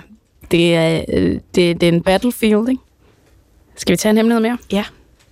[0.51, 2.81] det er, øh, det, det er en battlefield, ikke?
[3.75, 4.57] Skal vi tage en hemmelighed mere?
[4.71, 4.85] Ja.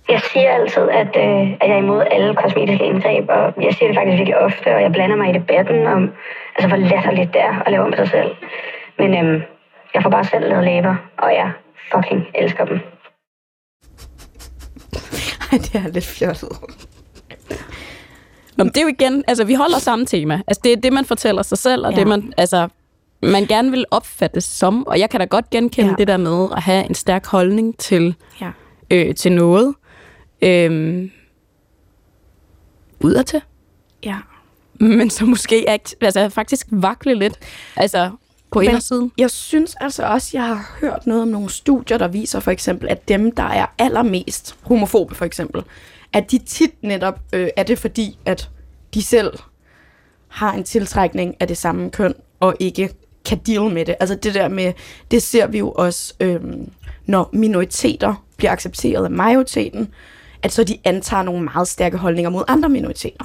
[0.08, 3.88] Jeg siger altid, at, øh, at jeg er imod alle kosmetiske indgreb, og jeg siger
[3.88, 6.10] det faktisk virkelig ofte, og jeg blander mig i debatten om,
[6.56, 8.30] altså hvor latterligt det er at lave om på sig selv.
[8.98, 9.42] Men øhm,
[9.94, 11.50] jeg får bare selv lavet læber, og jeg
[11.92, 12.80] fucking elsker dem.
[15.52, 16.52] Ej, det er lidt fjollet.
[18.56, 20.34] Nå, men det er jo igen, altså vi holder samme tema.
[20.46, 21.96] Altså det er det, man fortæller sig selv, og Ja.
[21.96, 22.00] ja.
[22.00, 22.68] det man, altså,
[23.32, 24.86] man gerne vil opfattes som.
[24.86, 25.94] Og jeg kan da godt genkende Ja.
[25.98, 28.50] det der med at have en stærk holdning til, Ja.
[28.90, 29.74] øh, til noget.
[30.42, 31.10] Øhm,
[33.00, 33.40] udadtil.
[34.04, 34.16] Ja.
[34.80, 35.64] Men så måske
[36.00, 37.34] altså, faktisk vakle lidt.
[37.76, 38.10] Altså
[38.50, 39.12] på Men- indersiden.
[39.18, 42.88] Jeg synes altså også, jeg har hørt noget om nogle studier, der viser for eksempel,
[42.88, 45.62] at dem, der er allermest homofobe for eksempel,
[46.12, 48.50] at de tit netop øh, er det fordi, at
[48.94, 49.32] de selv
[50.28, 52.90] har en tiltrækning af det samme køn, og ikke
[53.24, 53.94] kan deal med det.
[54.00, 54.72] Altså det der med,
[55.10, 56.70] det ser vi jo også, øhm,
[57.06, 59.88] når minoriteter bliver accepteret af majoriteten,
[60.42, 63.24] at så de antager nogle meget stærke holdninger mod andre minoriteter.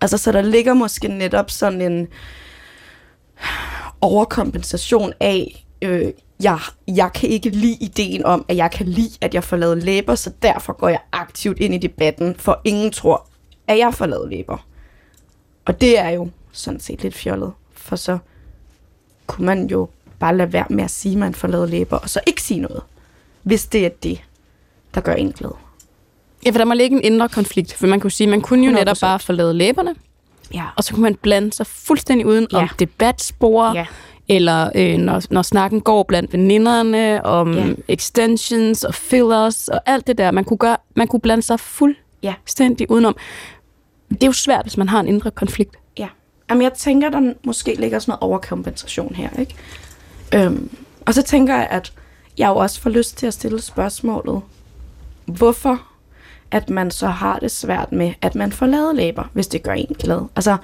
[0.00, 2.08] Altså så der ligger måske netop sådan en
[4.00, 6.58] overkompensation af, øh, jeg,
[6.88, 10.14] jeg kan ikke lide ideen om, at jeg kan lide, at jeg får lavet læber,
[10.14, 13.26] så derfor går jeg aktivt ind i debatten, for ingen tror,
[13.68, 14.66] at jeg får lavet læber.
[15.64, 18.18] Og det er jo sådan set lidt fjollet, for så
[19.30, 19.88] kunne man jo
[20.18, 22.60] bare lade være med at sige, at man får lavet læber, og så ikke sige
[22.60, 22.82] noget,
[23.42, 24.20] hvis det er det,
[24.94, 25.50] der gør en glad.
[26.46, 28.72] Ja, for der må ligge en indre konflikt, for man kunne sige, man kunne jo
[28.72, 28.74] 100%.
[28.78, 29.94] netop bare få lavet læberne,
[30.54, 30.64] Ja.
[30.76, 32.56] og så kunne man blande sig fuldstændig uden ja.
[32.56, 32.62] Ja.
[32.62, 33.86] om debatspor, Ja.
[34.28, 37.66] eller øh, når, når snakken går blandt veninderne, om Ja.
[37.66, 37.72] ja.
[37.88, 40.30] extensions og fillers og alt det der.
[40.30, 41.56] Man kunne, gøre, man kunne blande sig Ja.
[42.36, 43.16] fuldstændig udenom.
[44.10, 45.76] Det er jo svært, hvis man har en indre konflikt.
[46.50, 49.54] Jamen, jeg tænker, der måske ligger sådan noget overkompensation her, ikke?
[50.34, 51.92] Øhm, og så tænker jeg, at
[52.38, 54.42] jeg jo også får lyst til at stille spørgsmålet,
[55.24, 55.82] hvorfor
[56.50, 59.72] at man så har det svært med, at man får lavet læber, hvis det gør
[59.72, 60.20] en glad.
[60.36, 60.56] Altså,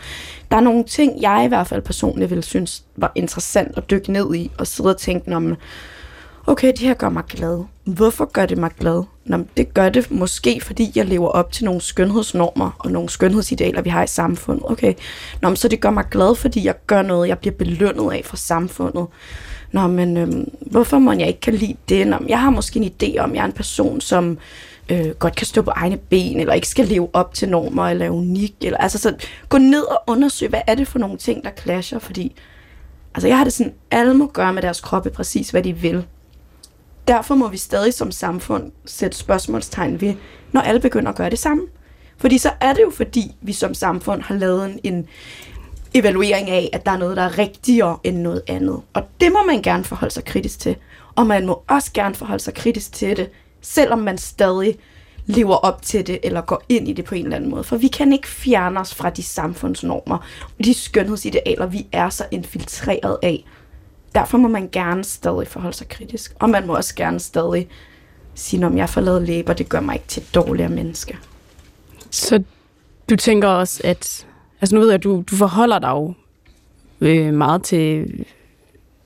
[0.51, 4.13] der er nogle ting, jeg i hvert fald personligt ville synes var interessant at dykke
[4.13, 5.57] ned i, og sidde og tænke, om
[6.47, 7.65] okay, det her gør mig glad.
[7.85, 9.03] Hvorfor gør det mig glad?
[9.27, 13.83] Nå, det gør det måske, fordi jeg lever op til nogle skønhedsnormer og nogle skønhedsidealer,
[13.83, 14.65] vi har i samfundet.
[14.71, 14.95] Okay,
[15.43, 18.23] Nå, men så det gør mig glad, fordi jeg gør noget, jeg bliver belønnet af
[18.25, 19.07] fra samfundet.
[19.73, 22.07] Nå, men øhm, hvorfor må jeg ikke kan lide det?
[22.07, 24.39] Nå, jeg har måske en idé om, at jeg er en person, som
[24.89, 28.07] øh, godt kan stå på egne ben, eller ikke skal leve op til normer, eller
[28.07, 28.55] er unik.
[28.61, 29.15] Eller, altså, så
[29.49, 32.33] gå ned og undersøg, hvad er det for nogle ting, der clasher, fordi
[33.15, 36.05] altså, jeg har det sådan, alle må gøre med deres kroppe præcis, hvad de vil.
[37.09, 40.15] Derfor må vi stadig som samfund sætte spørgsmålstegn ved,
[40.53, 41.63] når alle begynder at gøre det samme.
[42.19, 45.07] Fordi så er det jo fordi, vi som samfund har lavet en, en
[45.95, 48.81] evaluering af, at der er noget, der er rigtigere end noget andet.
[48.95, 50.77] Og det må man gerne forholde sig kritisk til.
[51.15, 54.79] Og man må også gerne forholde sig kritisk til det, selvom man stadig
[55.27, 57.65] lever op til det, eller går ind i det på en eller anden måde.
[57.65, 60.19] For vi kan ikke fjerne os fra de samfundsnormer,
[60.65, 63.45] de skønhedsidealer, vi er så infiltreret af.
[64.17, 66.35] Derfor må man gerne stadig forholde sig kritisk.
[66.39, 67.69] Og man må også gerne stadig
[68.35, 71.19] sige, om jeg får lavet læber, det gør mig ikke til et dårligere menneske.
[72.11, 72.43] Så
[73.11, 74.27] du tænker også, at...
[74.61, 76.15] Altså nu ved jeg, at du, du forholder dig jo
[77.01, 78.07] øh, meget til,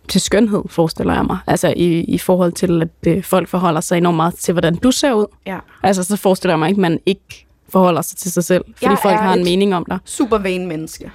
[0.09, 1.39] til skønhed, forestiller jeg mig.
[1.47, 4.91] Altså i, i forhold til, at øh, folk forholder sig enormt meget til, hvordan du
[4.91, 5.27] ser ud.
[5.47, 5.59] Ja.
[5.83, 8.91] Altså så forestiller jeg mig ikke, at man ikke forholder sig til sig selv, fordi
[8.91, 9.99] Jeg folk har en mening om dig.
[10.05, 11.11] Super vain menneske.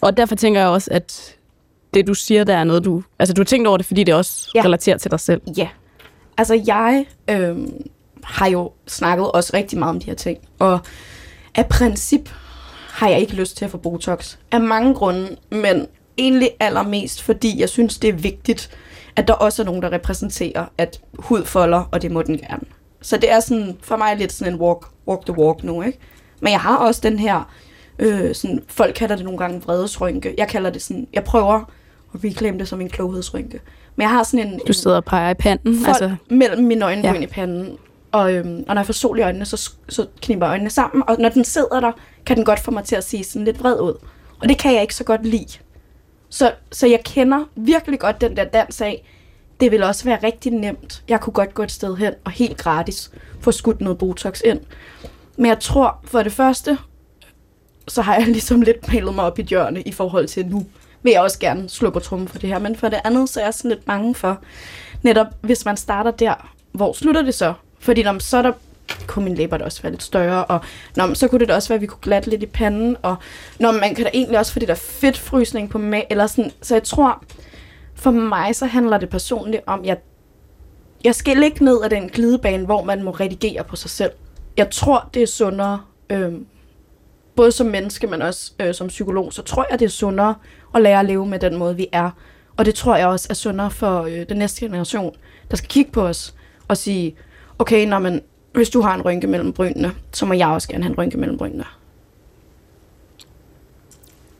[0.00, 1.37] Og derfor tænker jeg også, at
[1.94, 3.02] det du siger, der er noget, du...
[3.18, 4.62] Altså du har tænkt over det, fordi det også Ja.
[4.64, 5.40] relaterer til dig selv.
[5.56, 5.68] Ja.
[6.38, 7.56] Altså, jeg øh,
[8.24, 10.38] har jo snakket også rigtig meget om de her ting.
[10.58, 10.78] Og
[11.54, 12.30] af princip
[12.88, 14.36] har jeg ikke lyst til at få Botox.
[14.52, 15.86] Af mange grunde, men
[16.18, 18.70] egentlig allermest, fordi jeg synes, det er vigtigt,
[19.16, 22.62] at der også er nogen, der repræsenterer, at hud folder, og det må den gerne.
[23.02, 25.98] Så det er sådan, for mig lidt sådan en walk, walk the walk nu, ikke?
[26.40, 27.52] Men jeg har også den her,
[27.98, 30.34] øh, sådan, folk kalder det nogle gange vredesrynke.
[30.38, 31.70] Jeg kalder det sådan, jeg prøver
[32.14, 33.60] at reclaim det som en kloghedsrynke.
[33.96, 34.60] Men jeg har sådan en...
[34.66, 35.86] Du sidder og peger i panden.
[35.86, 37.20] Altså, mellem mine øjenbryn Ja.
[37.20, 37.76] i panden.
[38.12, 41.02] Og, øhm, og når jeg får sol i øjnene, så, så kniber jeg øjnene sammen.
[41.08, 41.92] Og når den sidder der,
[42.26, 43.94] kan den godt få mig til at se sådan lidt vred ud.
[44.40, 45.58] Og det kan jeg ikke så godt lide.
[46.28, 49.04] Så, så jeg kender virkelig godt den der dans af,
[49.60, 51.02] det vil også være rigtig nemt.
[51.08, 54.60] Jeg kunne godt gå et sted hen og helt gratis få skudt noget Botox ind.
[55.36, 56.78] Men jeg tror, for det første,
[57.88, 60.66] så har jeg ligesom lidt malet mig op i hjørne i forhold til nu.
[61.08, 62.58] Vil jeg også gerne slå på trummen for det her.
[62.58, 64.38] Men for det andet, så er jeg sådan lidt bange for,
[65.02, 67.54] netop hvis man starter der, hvor slutter det så?
[67.78, 68.52] Fordi når, så er der
[69.06, 70.60] kunne mine læber da også være lidt større, og
[70.96, 73.16] når, så kunne det da også være, at vi kunne glatte lidt i panden, og
[73.60, 76.74] når man kan da egentlig også få det der fedtfrysning på mig, eller sådan, så
[76.74, 77.24] jeg tror,
[77.94, 79.96] for mig så handler det personligt om, jeg,
[81.04, 84.10] jeg skal ikke ned ad den glidebane, hvor man må redigere på sig selv.
[84.56, 86.32] Jeg tror, det er sundere, øh,
[87.38, 90.34] både som menneske, men også øh, som psykolog, så tror jeg, det er sundere
[90.74, 92.10] at lære at leve med den måde, vi er.
[92.56, 95.14] Og det tror jeg også er sundere for øh, den næste generation,
[95.50, 96.34] der skal kigge på os
[96.68, 97.16] og sige,
[97.58, 98.22] okay, når man,
[98.52, 101.18] hvis du har en rynke mellem brynene, så må jeg også gerne have en rynke
[101.18, 101.64] mellem brynene.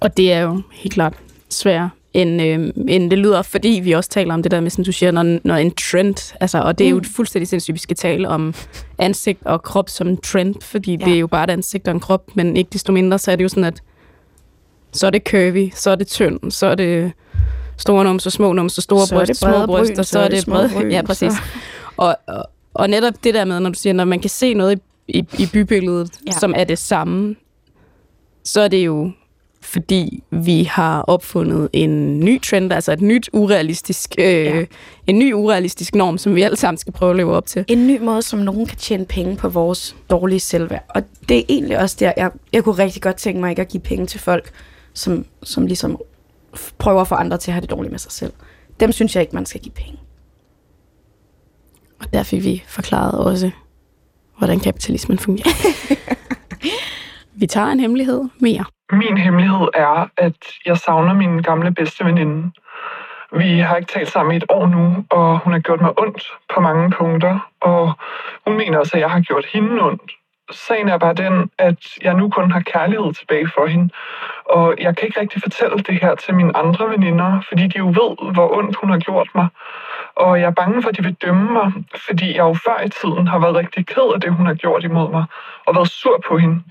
[0.01, 1.15] Og det er jo helt klart
[1.49, 4.85] svære end, øh, end det lyder, fordi vi også taler om det der med, som
[4.85, 7.05] du siger, når, når en trend, altså, og det er jo Mm.
[7.05, 8.55] fuldstændig sindssygt, vi skal tale om
[8.99, 11.05] ansigt og krop som en trend, fordi ja.
[11.05, 13.37] Det er jo bare et ansigt og en krop, men ikke desto mindre, så er
[13.37, 13.83] det jo sådan, at
[14.93, 17.13] så er det curvy, så er det tynd, så er det
[17.77, 19.19] store numser, små numser, store Så små
[19.67, 21.33] bryster, bryn, så er det brede, bryn, ja, præcis.
[21.33, 21.39] så-
[21.97, 24.79] Og, og, og netop det der med, når du siger, når man kan se noget
[24.79, 26.33] i i, i bybilledet, ja.
[26.33, 27.37] som er det samme,
[28.45, 29.11] så er det jo
[29.61, 34.65] fordi vi har opfundet en ny trend, altså et nyt urealistisk, øh, Ja.
[35.07, 37.65] en ny urealistisk norm, som vi alle sammen skal prøve at leve op til.
[37.69, 40.85] En ny måde, som nogen kan tjene penge på vores dårlige selvværd.
[40.89, 43.69] Og det er egentlig også der, jeg, jeg kunne rigtig godt tænke mig ikke at
[43.69, 44.51] give penge til folk,
[44.93, 45.99] som, som ligesom
[46.79, 48.33] prøver at få andre til at have det dårligt med sig selv.
[48.81, 49.99] Dem synes jeg ikke, man skal give penge.
[52.01, 53.51] Og der fik vi forklaret også,
[54.39, 55.49] hvordan kapitalismen fungerer.
[57.41, 58.65] vi tager en hemmelighed mere.
[58.93, 62.53] Min hemmelighed er, at jeg savner min gamle bedste veninde.
[63.33, 66.23] Vi har ikke talt sammen i et år nu, og hun har gjort mig ondt
[66.55, 67.93] på mange punkter, og
[68.47, 70.13] hun mener også, at jeg har gjort hende ondt.
[70.51, 73.91] Sagen er bare den, at jeg nu kun har kærlighed tilbage for hende,
[74.45, 77.87] og jeg kan ikke rigtig fortælle det her til mine andre veninder, fordi de jo
[77.87, 79.49] ved, hvor ondt hun har gjort mig.
[80.17, 81.73] Og jeg er bange for, at de vil dømme mig,
[82.07, 84.85] fordi jeg jo før i tiden har været rigtig ked af det, hun har gjort
[84.85, 85.25] imod mig,
[85.67, 86.63] og været sur på hende.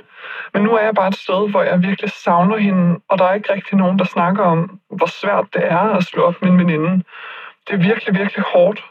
[0.53, 3.33] Men nu er jeg bare et sted, hvor jeg virkelig savner hende, og der er
[3.33, 6.57] ikke rigtig nogen, der snakker om, hvor svært det er at slå op med en
[6.57, 7.03] veninde.
[7.67, 8.83] Det er virkelig, virkelig hårdt.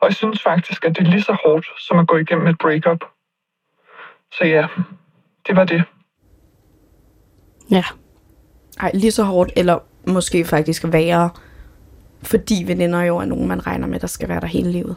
[0.00, 2.58] Og jeg synes faktisk, at det er lige så hårdt, som at gå igennem et
[2.58, 3.04] breakup.
[4.32, 4.66] Så ja,
[5.46, 5.84] det var det.
[7.70, 7.84] Ja.
[8.80, 11.30] Ej, lige så hårdt, eller måske faktisk værre,
[12.22, 14.96] fordi veninder jo er nogen, man regner med, der skal være der hele livet.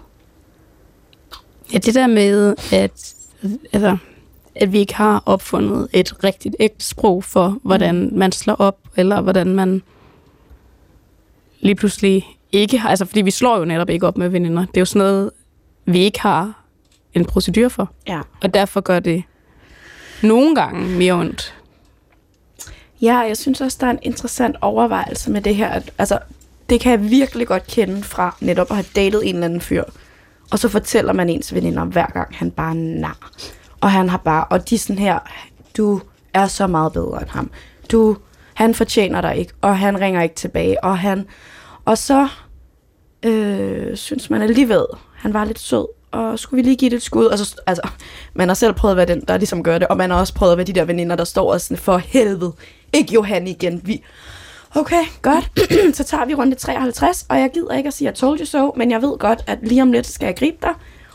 [1.73, 3.15] Ja, det der med, at,
[3.73, 3.97] altså,
[4.55, 9.21] at vi ikke har opfundet et rigtigt ægte sprog for, hvordan man slår op, eller
[9.21, 9.81] hvordan man
[11.59, 12.89] lige pludselig ikke har...
[12.89, 14.61] Altså, fordi vi slår jo netop ikke op med veninder.
[14.61, 15.31] Det er jo sådan noget,
[15.85, 16.63] vi ikke har
[17.13, 17.91] en procedur for.
[18.07, 18.21] Ja.
[18.41, 19.23] Og derfor gør det
[20.23, 21.55] nogle gange mere ondt.
[23.01, 25.69] Ja, jeg synes også, der er en interessant overvejelse med det her.
[25.69, 26.19] At, altså,
[26.69, 29.83] det kan jeg virkelig godt kende fra netop at have datet en eller anden fyr.
[30.51, 33.31] Og så fortæller man ens veninder hver gang, han bare er nar.
[33.83, 35.19] Og han har bare, og de sådan her,
[35.77, 36.01] du
[36.33, 37.51] er så meget bedre end ham.
[37.91, 38.17] Du,
[38.53, 41.25] han fortjener dig ikke, og han ringer ikke tilbage, og han,
[41.85, 42.27] og så
[43.23, 47.03] øh, synes man alligevel, han var lidt sød, og skulle vi lige give det et
[47.03, 47.25] skud?
[47.25, 47.89] Og så, altså,
[48.33, 50.33] man har selv prøvet at være den, der ligesom gør det, og man har også
[50.33, 52.53] prøvet at være de der veninder, der står og sådan, for helvede,
[52.93, 54.03] ikke Johan igen, vi...
[54.75, 55.51] Okay, godt.
[55.97, 58.45] så tager vi runde 53, og jeg gider ikke at sige, at I told you
[58.45, 60.73] so, men jeg ved godt, at lige om lidt skal jeg gribe dig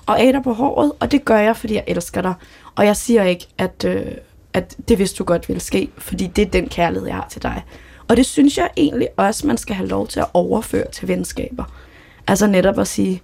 [0.09, 2.35] og af dig på håret, og det gør jeg, fordi jeg elsker dig.
[2.75, 4.07] Og jeg siger ikke, at, øh,
[4.53, 7.43] at det vidste du godt ville ske, fordi det er den kærlighed, jeg har til
[7.43, 7.65] dig.
[8.09, 11.65] Og det synes jeg egentlig også, man skal have lov til at overføre til venskaber.
[12.27, 13.23] Altså netop at sige,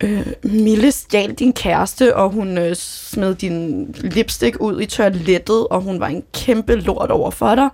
[0.00, 5.80] øh, Mille stjal din kæreste, og hun øh, smed din lipstick ud i toilettet, og
[5.80, 7.68] hun var en kæmpe lort over for dig.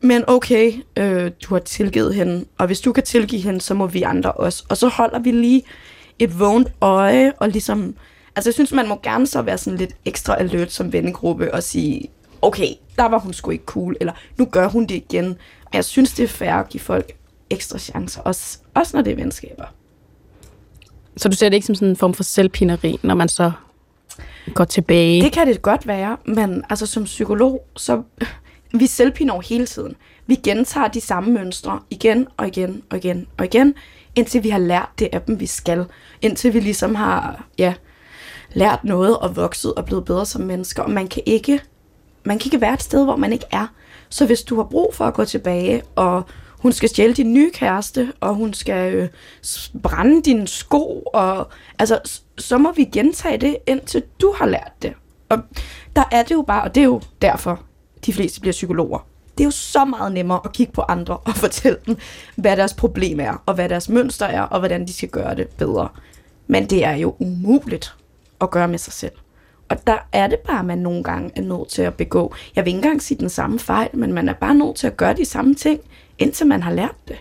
[0.00, 3.86] Men okay, øh, du har tilgivet hende, og hvis du kan tilgive hende, så må
[3.86, 4.64] vi andre også.
[4.68, 5.62] Og så holder vi lige
[6.18, 7.94] et vågent øje, og ligesom...
[8.36, 11.62] Altså, jeg synes, man må gerne så være sådan lidt ekstra alert som vennegruppe, og
[11.62, 12.10] sige,
[12.42, 15.26] okay, der var hun sgu ikke cool, eller nu gør hun det igen.
[15.64, 17.12] Og jeg synes, det er fair at give folk
[17.50, 19.64] ekstra chancer, også, også når det er venskaber.
[21.16, 23.52] Så du ser det ikke som sådan en form for selvpineri, når man så
[24.54, 25.22] går tilbage?
[25.22, 28.02] Det kan det godt være, men altså som psykolog, så
[28.74, 29.94] vi selvpiner hele tiden.
[30.26, 33.74] Vi gentager de samme mønstre igen og igen og igen og igen,
[34.16, 35.84] indtil vi har lært det af dem, vi skal.
[36.22, 37.74] Indtil vi ligesom har ja,
[38.52, 40.82] lært noget og vokset og blevet bedre som mennesker.
[40.82, 41.60] Og man kan ikke
[42.26, 43.66] man kan ikke være et sted, hvor man ikke er.
[44.08, 46.22] Så hvis du har brug for at gå tilbage, og
[46.58, 49.08] hun skal stjæle din nye kæreste, og hun skal øh,
[49.82, 51.48] brænde dine sko, og
[51.78, 54.92] altså, så må vi gentage det, indtil du har lært det.
[55.28, 55.38] Og
[55.96, 57.62] der er det jo bare, og det er jo derfor,
[58.06, 59.06] de fleste bliver psykologer.
[59.38, 61.96] Det er jo så meget nemmere at kigge på andre og fortælle dem,
[62.36, 65.48] hvad deres problem er, og hvad deres mønster er, og hvordan de skal gøre det
[65.48, 65.88] bedre.
[66.46, 67.94] Men det er jo umuligt
[68.40, 69.12] at gøre med sig selv.
[69.68, 72.34] Og der er det bare, at man nogle gange er nødt til at begå.
[72.56, 74.96] Jeg vil ikke engang sige den samme fejl, men man er bare nødt til at
[74.96, 75.80] gøre de samme ting,
[76.18, 77.16] indtil man har lært det.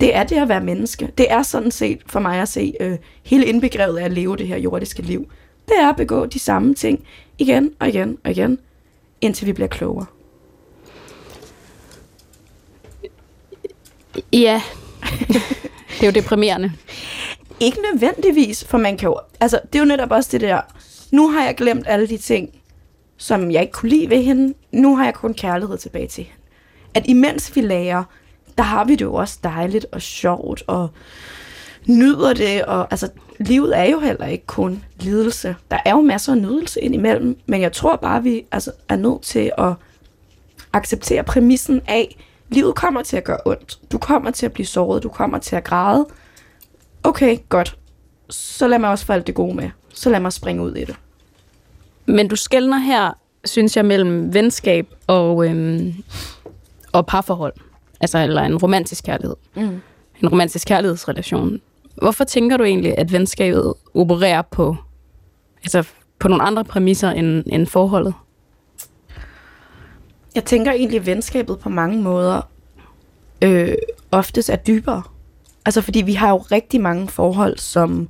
[0.00, 1.12] Det er det at være menneske.
[1.18, 4.46] Det er sådan set for mig at se øh, hele indbegrevet af at leve det
[4.46, 5.30] her jordiske liv.
[5.68, 7.04] Det er at begå de samme ting
[7.38, 8.58] igen og igen og igen,
[9.20, 10.06] indtil vi bliver klogere.
[14.32, 14.62] Ja,
[15.90, 16.72] det er jo deprimerende.
[17.60, 19.20] Ikke nødvendigvis, for man kan jo...
[19.40, 20.60] Altså, det er jo netop også det der...
[21.10, 22.50] Nu har jeg glemt alle de ting,
[23.16, 24.54] som jeg ikke kunne lide ved hende.
[24.72, 26.38] Nu har jeg kun kærlighed tilbage til hende.
[26.94, 28.04] At imens vi lærer,
[28.58, 30.88] der har vi det jo også dejligt og sjovt, og
[31.86, 35.56] nyder det, og altså, livet er jo heller ikke kun lidelse.
[35.70, 39.22] Der er jo masser af nydelse indimellem, men jeg tror bare, vi altså, er nødt
[39.22, 39.72] til at
[40.72, 42.16] acceptere præmissen af,
[42.48, 43.78] livet kommer til at gøre ondt.
[43.92, 46.06] Du kommer til at blive såret, du kommer til at græde.
[47.04, 47.78] Okay, godt.
[48.30, 49.70] Så lad mig også få alt det gode med.
[49.94, 50.96] Så lad mig springe ud i det.
[52.06, 53.10] Men du skældner her,
[53.44, 55.94] synes jeg, mellem venskab og, øhm,
[56.92, 57.52] og parforhold.
[58.00, 59.36] Altså, eller en romantisk kærlighed.
[59.56, 59.80] Mm.
[60.22, 61.60] En romantisk kærlighedsrelation.
[61.94, 64.76] Hvorfor tænker du egentlig, at venskabet opererer på,
[65.64, 68.14] altså, på nogle andre præmisser end, end forholdet?
[70.34, 72.40] Jeg tænker egentlig, at venskabet på mange måder
[73.42, 73.74] øh,
[74.10, 75.02] oftest er dybere.
[75.64, 78.08] Altså, fordi vi har jo rigtig mange forhold, som,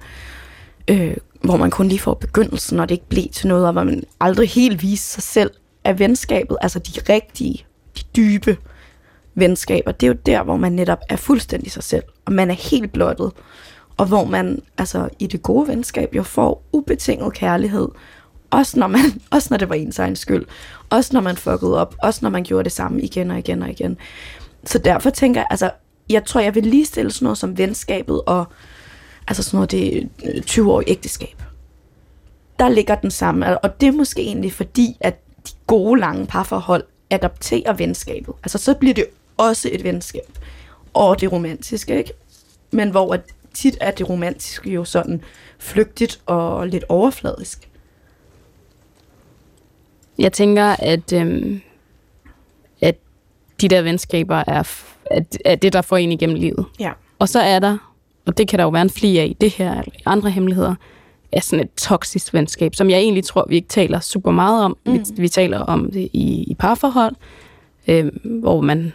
[0.89, 3.85] øh, hvor man kun lige får begyndelsen, og det ikke bliver til noget, og hvor
[3.85, 5.51] man aldrig helt viser sig selv
[5.85, 6.57] af venskabet.
[6.61, 7.65] Altså de rigtige,
[7.99, 8.57] de dybe
[9.35, 9.93] venskaber.
[9.93, 12.93] Det er jo der, hvor man netop er fuldstændig sig selv, og man er helt
[12.93, 13.33] blottet.
[13.97, 17.89] Og hvor man altså i det gode venskab jo får ubetinget kærlighed,
[18.51, 19.01] også når, man,
[19.31, 20.45] også når det var ens egen skyld.
[20.91, 21.95] Også når man fuckede op.
[22.03, 23.97] Også når man gjorde det samme igen og igen og igen.
[24.65, 25.71] Så derfor tænker jeg, altså,
[26.11, 28.45] jeg tror, jeg vil lige stille sådan noget som venskabet og
[29.29, 31.43] altså sådan noget, det øh, 20-årige ægteskab.
[32.59, 36.85] Der ligger den samme, og det er måske egentlig fordi, at de gode, lange parforhold
[37.11, 38.35] adopterer venskabet.
[38.43, 40.39] Altså så bliver det også et venskab.
[40.95, 42.13] Og det romantiske, ikke?
[42.71, 43.21] Men hvor at
[43.55, 45.23] tit er det romantiske jo sådan
[45.59, 47.69] flygtigt og lidt overfladisk.
[50.19, 51.61] Jeg tænker, at, øhm,
[52.83, 52.95] at
[53.61, 56.65] de der venskaber er, f- at, er det, der får en igennem livet.
[56.81, 56.91] Ja.
[57.19, 57.79] Og så er der,
[58.27, 60.75] og det kan der jo være en fli af i det her, eller andre hemmeligheder,
[61.33, 64.77] er sådan et toksisk venskab, som jeg egentlig tror, vi ikke taler super meget om.
[64.87, 64.93] Mm.
[64.93, 67.15] Vi, vi taler om det i, i parforhold,
[67.89, 68.93] øh, hvor man,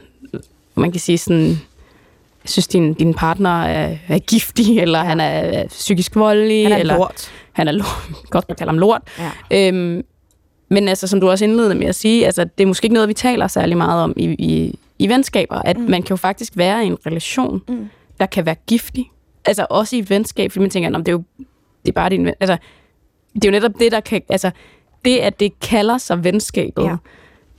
[0.76, 1.48] man kan sige sådan,
[2.44, 5.06] jeg synes, din, din partner er, er giftig, eller ja.
[5.06, 6.64] han er psykisk voldelig.
[6.64, 7.32] Han er eller, lort.
[7.52, 8.10] Han er lort.
[8.30, 9.02] Godt, man kalder ham lort.
[9.52, 9.68] Ja.
[9.68, 10.04] Øhm,
[10.74, 13.10] men altså, som du også indledte med at sige, altså, det er måske ikke noget,
[13.10, 15.84] vi taler særlig meget om i, i, i venskaber, at mm.
[15.84, 17.90] man kan jo faktisk være i en relation, mm.
[18.20, 19.12] der kan være giftig.
[19.46, 21.24] Altså også i et venskab, fordi man tænker, det er jo
[21.86, 22.34] det er bare din ven.
[22.40, 22.58] Altså,
[23.34, 24.22] det er jo netop det, der kan...
[24.30, 24.52] Altså,
[25.06, 26.96] det, at det kalder sig venskabet, Ja.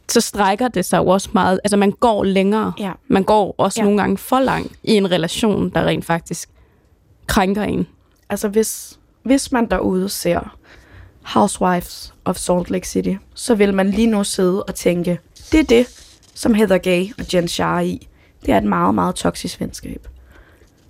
[0.09, 1.61] så strækker det sig jo også meget...
[1.65, 2.73] Altså, man går længere.
[2.79, 2.93] Ja.
[3.09, 3.85] Man går også ja.
[3.85, 6.49] nogle gange for langt i en relation, der rent faktisk
[7.27, 7.87] krænker en.
[8.29, 10.57] Altså hvis, hvis man derude ser
[11.25, 15.19] Housewives of Salt Lake City, så vil man lige nu sidde og tænke,
[15.53, 15.87] det er det,
[16.35, 18.09] som Heather Gay og Jen Shah er i.
[18.47, 20.09] Det er et meget, meget toksisk venskab.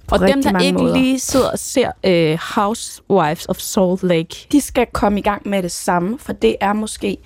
[0.06, 0.96] På Og dem, der ikke måder.
[0.96, 5.62] lige sidder og ser uh, Housewives of Salt Lake, De skal komme i gang med
[5.62, 7.16] det samme, for det er måske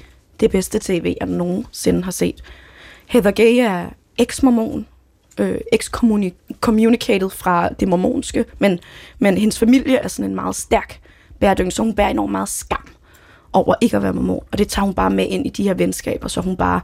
[0.41, 2.43] det bedste tv, jeg nogensinde har set.
[3.07, 3.87] Heather Gay er
[4.19, 4.87] eks-mormon,
[5.39, 8.79] øh, excommunicated fra det mormonske, men,
[9.19, 11.01] men hendes familie er sådan en meget stærk
[11.41, 12.89] bæredygtig, så hun bærer enormt meget skam
[13.53, 15.75] over ikke at være mormon, og det tager hun bare med ind i de her
[15.75, 16.81] venskaber, så hun bare,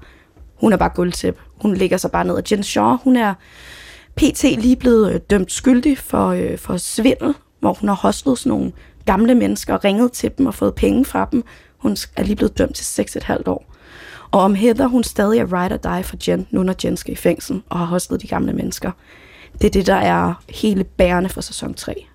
[0.60, 1.38] hun er bare guldtæp.
[1.62, 3.34] Hun ligger sig bare ned, og Jen Shaw, hun er
[4.16, 8.50] PT lige blevet øh, dømt skyldig for, øh, for svindel, hvor hun har hostlet sådan
[8.50, 8.72] nogle
[9.06, 11.44] gamle mennesker og ringet til dem og fået penge fra dem.
[11.78, 13.74] Hun er lige blevet dømt til 6,5 år.
[14.30, 17.12] Og om Heather, hun stadig er ride or die for Jen, nu når Jen skal
[17.12, 18.90] i fængsel og har hostlet de gamle mennesker.
[19.52, 22.06] Det er det, der er hele bærende for sæson 3.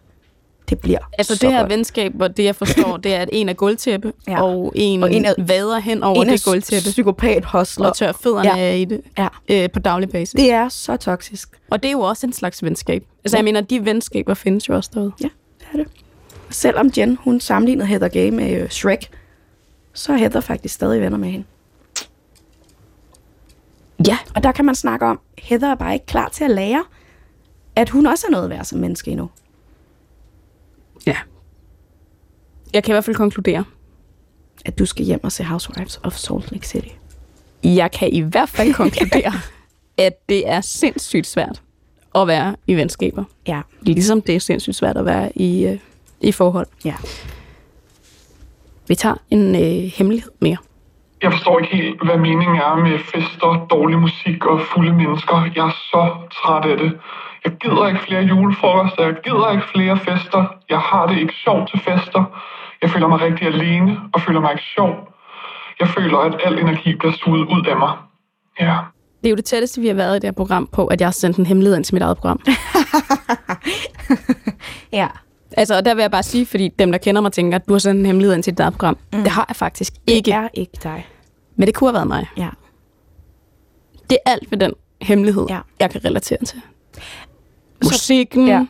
[0.70, 1.72] Det bliver altså så det her godt.
[1.72, 4.32] venskab, hvor det jeg forstår, det er, at en er gulvtæppe, Ja.
[4.32, 4.44] ja.
[4.44, 7.88] og en, Og en er- vader hen over en det gulvtæppe, psykopat hostler.
[7.88, 8.56] og tør fødderne Ja.
[8.58, 8.72] ja.
[8.74, 10.34] af i det Ja, øh, på daglig basis.
[10.42, 11.50] det er så toksisk.
[11.70, 13.04] Og det er jo også en slags venskab.
[13.24, 15.12] Altså, jeg mener, de venskaber findes jo også derude.
[15.22, 15.30] Ja,
[15.60, 15.88] det er det.
[16.50, 19.10] Selvom Jen, hun sammenlignede Heather Gay med øh, Shrek,
[19.94, 21.46] så er Heather faktisk stadig venner med hende.
[24.08, 24.18] Ja.
[24.36, 26.84] Og der kan man snakke om, Heather er bare ikke klar til at lære,
[27.76, 29.30] at hun også er noget værd som menneske endnu.
[31.06, 31.16] Ja.
[32.74, 33.64] Jeg kan i hvert fald konkludere.
[34.66, 36.88] At du skal hjem og se Housewives of Salt Lake City.
[37.64, 39.34] Jeg kan i hvert fald konkludere,
[39.98, 41.62] at det er sindssygt svært
[42.16, 43.24] at være i venskaber.
[43.48, 45.80] Ja, Ligesom det er sindssygt svært at være i, øh,
[46.22, 46.68] i forhold.
[46.86, 46.96] ja.
[48.88, 50.58] Vi tager en øh, hemmelighed mere.
[51.24, 55.38] Jeg forstår ikke helt, hvad meningen er med fester, dårlig musik og fulde mennesker.
[55.56, 56.02] Jeg er så
[56.38, 56.92] træt af det.
[57.46, 60.42] Jeg gider ikke flere julefrokoster, jeg gider ikke flere fester.
[60.70, 62.24] Jeg har det ikke sjovt til fester.
[62.82, 64.94] Jeg føler mig rigtig alene og føler mig ikke sjov.
[65.80, 67.94] Jeg føler, at al energi bliver suget ud af mig.
[68.60, 68.78] Ja.
[69.22, 71.08] Det er jo det tætteste, vi har været i det her program på, at jeg
[71.08, 72.40] har sendt en hemmelighed ind til mit eget program.
[74.92, 75.08] Ja.
[75.60, 77.74] Altså, og der vil jeg bare sige, fordi dem, der kender mig, tænker, at du
[77.74, 78.98] har sendt en hemmelighed ind til dit eget program.
[79.14, 79.20] Mm.
[79.20, 80.26] Det har jeg faktisk ikke.
[80.26, 81.08] Det er ikke dig.
[81.56, 82.28] Men det kunne have været mig.
[82.38, 82.50] Ja.
[84.10, 85.60] Det er alt ved den hemmelighed, Ja.
[85.80, 86.62] jeg kan relatere til.
[87.84, 88.54] Musikken, ja.
[88.54, 88.66] ja.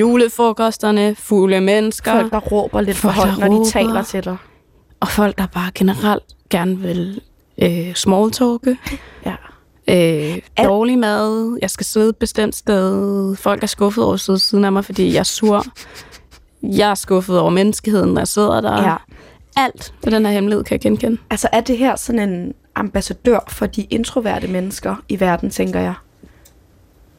[0.00, 4.36] julefrokosterne, fulde mennesker, Folk, der råber lidt for højt, når de taler til dig.
[5.00, 7.20] og folk, der bare generelt gerne vil
[7.62, 8.76] øh, smalltalke,
[9.26, 9.34] Ja.
[9.88, 14.38] øh, dårlig mad, jeg skal sidde et bestemt sted, folk er skuffet over at sidde
[14.38, 15.64] siden af mig, fordi jeg er sur.
[16.70, 18.82] Jeg er skuffet over menneskeheden, når jeg sidder der.
[18.82, 18.94] Ja.
[19.56, 21.18] alt ved den her hemmelighed, kan jeg genkende.
[21.30, 25.94] Altså er det her sådan en ambassadør for de introverte mennesker i verden, tænker jeg?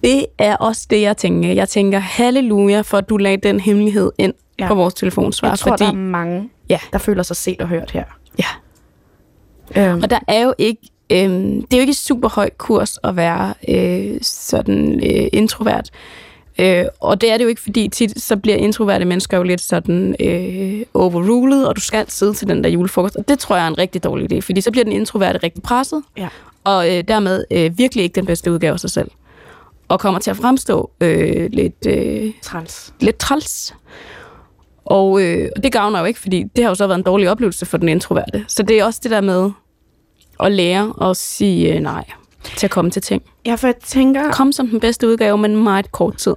[0.04, 1.52] Det er også det, jeg tænker.
[1.54, 4.68] Jeg tænker, halleluja, for at du lagde den hemmelighed ind Ja.
[4.68, 5.50] på vores telefonsvar.
[5.50, 6.80] Jeg tror, fordi, der er mange, Ja.
[6.94, 8.04] der føler sig set og hørt her.
[8.40, 8.46] ja.
[9.82, 10.82] Øhm, Og der er jo ikke,
[11.12, 15.90] øhm, det er jo ikke super høj kurs at være øh, sådan øh, introvert.
[16.60, 19.62] Øh, og det er det jo ikke, fordi tit så bliver introverte mennesker jo lidt
[19.62, 23.16] sådan øh, overrulet, og du skal sidde til den der julefrokost.
[23.16, 25.64] Og det tror jeg er en rigtig dårlig idé, fordi så bliver den introverte rigtig
[25.64, 26.28] presset, Ja.
[26.64, 29.12] og øh, dermed øh, virkelig ikke den bedste udgave af sig selv.
[29.88, 32.94] Og kommer til at fremstå øh, lidt, øh, træls.
[33.00, 33.76] lidt træls.
[34.86, 37.30] Og øh, og det gavner jo ikke, fordi det har jo så været en dårlig
[37.30, 38.46] oplevelse for den introverte.
[38.48, 39.52] Så det er også det der med
[40.40, 42.04] at lære at sige øh, nej
[42.58, 43.24] til at komme til ting.
[43.46, 44.32] Ja, for jeg tænker...
[44.32, 46.34] Kom som den bedste udgave, men meget kort tid.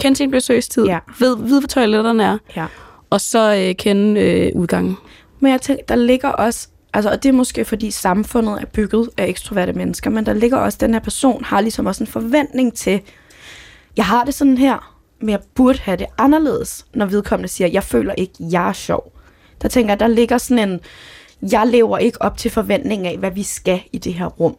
[0.00, 0.84] Kend sin besøgstid.
[0.84, 0.98] Ja.
[1.18, 2.38] Ved, ved, hvor toiletterne er.
[2.56, 2.66] Ja.
[3.10, 4.96] Og så øh, kende øh, udgangen.
[5.40, 9.08] Men jeg tænker, der ligger også, altså, og det er måske fordi samfundet er bygget
[9.16, 12.74] af ekstroverte mennesker, men der ligger også, den her person har ligesom også en forventning
[12.74, 13.00] til,
[13.96, 17.84] jeg har det sådan her, men jeg burde have det anderledes, når vedkommende siger, jeg
[17.84, 19.12] føler ikke, jeg er sjov.
[19.62, 20.80] Der tænker jeg, der ligger sådan en,
[21.52, 24.56] jeg lever ikke op til forventningen af, hvad vi skal i det her rum.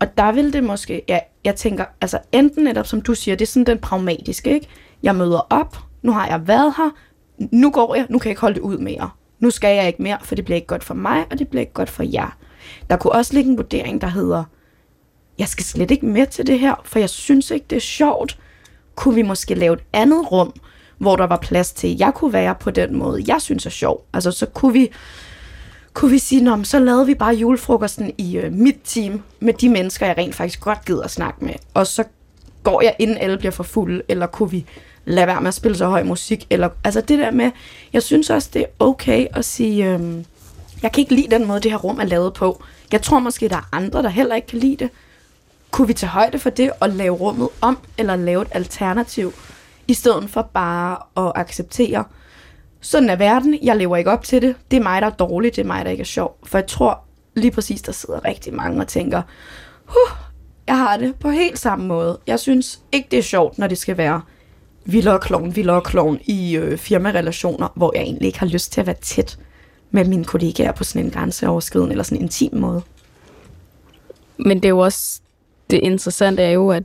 [0.00, 3.44] Og der vil det måske, ja, jeg tænker, altså enten netop, som du siger, det
[3.44, 4.68] er sådan den pragmatiske, ikke?
[5.02, 6.90] Jeg møder op, nu har jeg været her,
[7.52, 9.10] nu går jeg, nu kan jeg ikke holde det ud mere.
[9.38, 11.60] Nu skal jeg ikke mere, for det bliver ikke godt for mig, og det bliver
[11.60, 12.36] ikke godt for jer.
[12.90, 14.44] Der kunne også ligge en vurdering, der hedder,
[15.38, 18.38] jeg skal slet ikke med til det her, for jeg synes ikke, det er sjovt.
[18.94, 20.52] Kunne vi måske lave et andet rum,
[20.98, 23.70] hvor der var plads til, at jeg kunne være på den måde, jeg synes er
[23.70, 24.06] sjov.
[24.14, 24.90] Altså, så kunne vi,
[25.98, 29.68] kunne vi sige, Nå, så lavede vi bare julefrokosten i øh, mit team med de
[29.68, 31.54] mennesker, jeg rent faktisk godt gider at snakke med.
[31.74, 32.04] Og så
[32.62, 34.64] går jeg, inden alle bliver for fulde, eller kunne vi
[35.04, 37.50] lade være med at spille så høj musik, eller, altså det der med,
[37.92, 40.16] jeg synes også, det er okay at sige, øh,
[40.82, 42.62] jeg kan ikke lide den måde, det her rum er lavet på.
[42.92, 44.90] Jeg tror måske, der er andre, der heller ikke kan lide det.
[45.70, 49.32] Kunne vi tage højde for det og lave rummet om, eller lave et alternativ,
[49.88, 52.04] i stedet for bare at acceptere,
[52.80, 55.56] sådan er verden, jeg lever ikke op til det, det er mig, der er dårligt,
[55.56, 56.38] det er mig, der ikke er sjov.
[56.44, 57.00] For jeg tror
[57.36, 59.22] lige præcis, der sidder rigtig mange og tænker,
[59.84, 60.18] huh,
[60.66, 62.18] jeg har det på helt samme måde.
[62.26, 64.20] Jeg synes ikke, det er sjovt, når det skal være
[64.84, 68.72] vildere og klovn, vildere og klovn i øh, firmarelationer, hvor jeg egentlig ikke har lyst
[68.72, 69.38] til at være tæt
[69.90, 72.82] med mine kollegaer på sådan en grænseoverskridende eller sådan en intim måde.
[74.36, 75.20] Men det er jo også,
[75.70, 76.82] det interessante er jo, at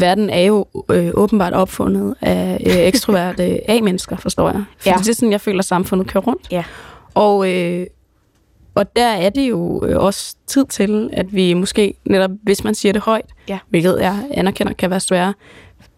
[0.00, 4.64] verden er jo øh, åbenbart opfundet af øh, ekstroverte A-mennesker, forstår jeg.
[4.78, 4.96] Fordi Ja.
[4.98, 6.46] det er sådan, jeg føler, at samfundet kører rundt.
[6.50, 6.64] Ja.
[7.14, 7.86] Og, øh,
[8.74, 12.74] og der er det jo øh, også tid til, at vi måske netop, hvis man
[12.74, 13.58] siger det højt, Ja.
[13.68, 15.34] hvilket jeg anerkender kan være sværere,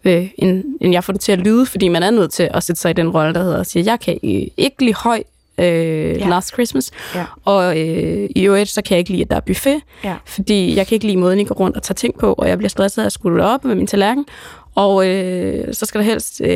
[0.05, 2.63] øh, end, end jeg får det til at lyde, fordi man er nødt til at
[2.63, 5.23] sætte sig i den rolle, der hedder at sige, jeg kan øh, ikke lide høj
[5.57, 6.27] øh, ja.
[6.29, 7.25] Last Christmas, Ja.
[7.45, 10.15] og øh, i øvrigt, så kan jeg ikke lide, at der er buffet, Ja.
[10.25, 12.57] fordi jeg kan ikke lide måden, I går rundt og tager ting på, og jeg
[12.57, 14.25] bliver stresset af at skulle op med min tallerken,
[14.75, 16.49] og øh, så skal der helst øh,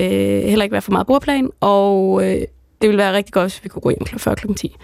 [0.43, 2.41] heller ikke være for meget bordplan, og øh,
[2.81, 4.17] det ville være rigtig godt, hvis vi kunne gå hjem kl.
[4.19, 4.53] før kl.
[4.53, 4.75] 10.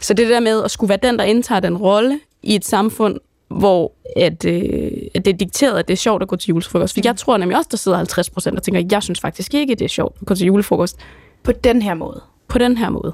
[0.00, 3.18] Så det der med at skulle være den, der indtager den rolle i et samfund,
[3.48, 6.94] hvor at, øh, at det er dikteret, at det er sjovt at gå til julefrokost.
[6.94, 9.74] For jeg tror nemlig også, der sidder 50 procent og tænker, jeg synes faktisk ikke,
[9.74, 10.96] det er sjovt at gå til julefrokost
[11.42, 12.20] På den her måde.
[12.48, 13.12] på den her måde.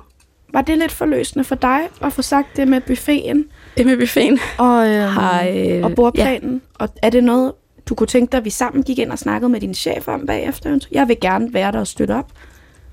[0.52, 3.44] Var det lidt forløsende for dig at få sagt det med buffeten
[3.76, 5.44] Det med buffeten og, øh, har...
[5.54, 6.52] Øh, og bordplanen?
[6.80, 6.84] Ja.
[6.84, 7.52] Og er det noget,
[7.88, 10.26] du kunne tænke dig, at vi sammen gik ind og snakkede med din chef om
[10.26, 10.78] bagefter?
[10.92, 12.32] Jeg vil gerne være der og støtte op.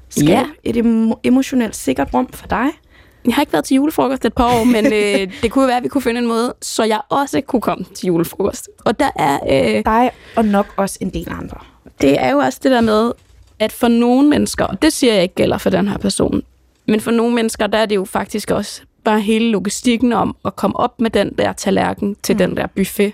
[0.09, 0.43] Skal Ja.
[0.63, 2.67] et emo- emotionelt sikkert rum for dig?
[3.25, 5.83] Jeg har ikke været til julefrokost et par år, men øh, det kunne være, at
[5.83, 8.69] vi kunne finde en måde, så jeg også kunne komme til julefrokost.
[8.85, 11.57] Og der er, øh, Dig og nok også en del andre.
[12.01, 13.11] det er jo også det der med,
[13.59, 16.41] at for nogle mennesker, og det siger jeg ikke gælder for den her person,
[16.87, 20.55] men for nogle mennesker, der er det jo faktisk også bare hele logistikken om at
[20.55, 22.37] komme op med den der tallerken til mm.
[22.37, 23.13] den der buffet,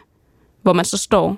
[0.62, 1.38] hvor man så står,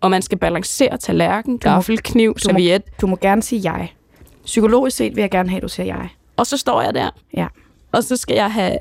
[0.00, 3.92] og man skal balancere tallerken, gaffel, kniv, Du må, serviet, du må gerne sige jeg.
[4.44, 6.08] Psykologisk set vil jeg gerne have, at du siger jeg.
[6.36, 7.46] og så står jeg der, Ja.
[7.92, 8.78] og så skal jeg have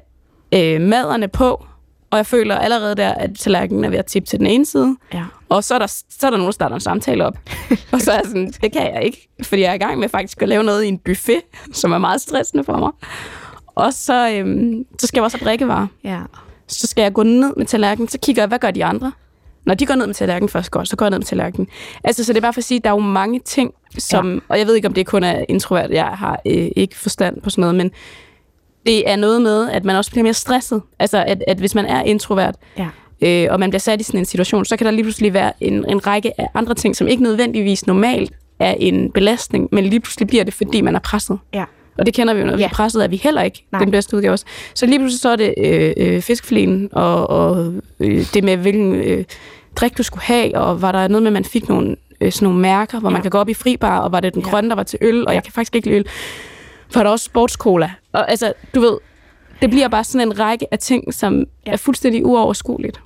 [0.54, 1.66] øh, maderne på,
[2.12, 4.96] og jeg føler allerede der, at tallerkenen er ved at tippe til den ene side,
[5.14, 5.24] Ja.
[5.52, 7.38] Og så er der, så er der nogen, der starter en samtale op.
[7.93, 10.10] og så er jeg sådan, det kan jeg ikke, fordi jeg er i gang med
[10.10, 11.41] faktisk at lave noget i en buffet,
[11.74, 12.91] som er meget stressende for mig.
[13.76, 15.88] Og så, øhm, så skal jeg også have drikkevarer.
[16.04, 16.22] Ja.
[16.68, 19.12] Så skal jeg gå ned med tallerkenen, så kigger jeg, hvad gør de andre?
[19.66, 21.68] Når de går ned med tallerkenen først godt, så går jeg ned med tallerkenen.
[22.04, 24.34] Altså, så det er bare for at sige, at der er jo mange ting, som...
[24.34, 24.39] Ja.
[24.47, 27.49] Og jeg ved ikke, om det kun er introvert, jeg har øh, ikke forstand på
[27.49, 27.91] sådan noget, men
[28.86, 30.82] det er noget med, at man også bliver mere stresset.
[30.99, 32.88] Altså, at, at hvis man er introvert, Ja.
[33.22, 35.54] Øh, og man bliver sat i sådan en situation, så kan der lige pludselig være
[35.62, 40.00] en, en række af andre ting, som ikke nødvendigvis normalt er en belastning, men lige
[40.00, 41.40] pludselig bliver det, fordi man er presset.
[41.54, 41.64] Ja.
[41.98, 42.56] Og det kender vi jo, når ja.
[42.58, 42.68] vi Ja.
[42.68, 43.82] er presset, er vi heller ikke Nej.
[43.82, 44.46] Den bedste udgave også.
[44.74, 48.96] Så lige pludselig så er det øh, øh, fiskeflæen, og, og øh, det med, hvilken
[48.96, 49.24] øh,
[49.76, 52.46] drik du skulle have, og var der noget med, at man fik nogle, øh, sådan
[52.46, 53.12] nogle mærker, hvor ja.
[53.14, 53.22] man Ja.
[53.22, 54.50] kan gå op i fribar, og var det den Ja.
[54.50, 56.06] grønne, der var til øl, og jeg kan faktisk ikke lide øl.
[56.94, 57.92] Var der også sportscola.
[58.14, 58.98] Og altså, du ved,
[59.62, 61.45] det bliver bare sådan en række af ting, som ja.
[61.66, 61.72] Ja.
[61.72, 63.01] er fuldstændig uoverskueligt.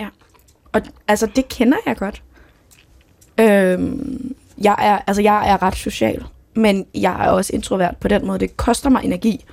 [0.74, 2.22] Og altså, det kender jeg godt.
[3.40, 8.26] Øhm, jeg, er, altså, jeg er ret social, men jeg er også introvert på den
[8.28, 8.40] måde.
[8.40, 9.46] Det koster mig energi.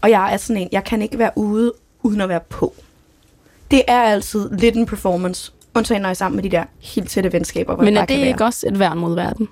[0.00, 1.72] Og jeg er sådan en, jeg kan ikke være ude,
[2.02, 2.74] uden at være på.
[3.70, 7.10] Det er altid lidt en performance, undtagen når jeg er sammen med de der helt
[7.10, 8.48] tætte venskaber, hvor Men er det kan ikke være.
[8.48, 9.48] også et værn mod verden?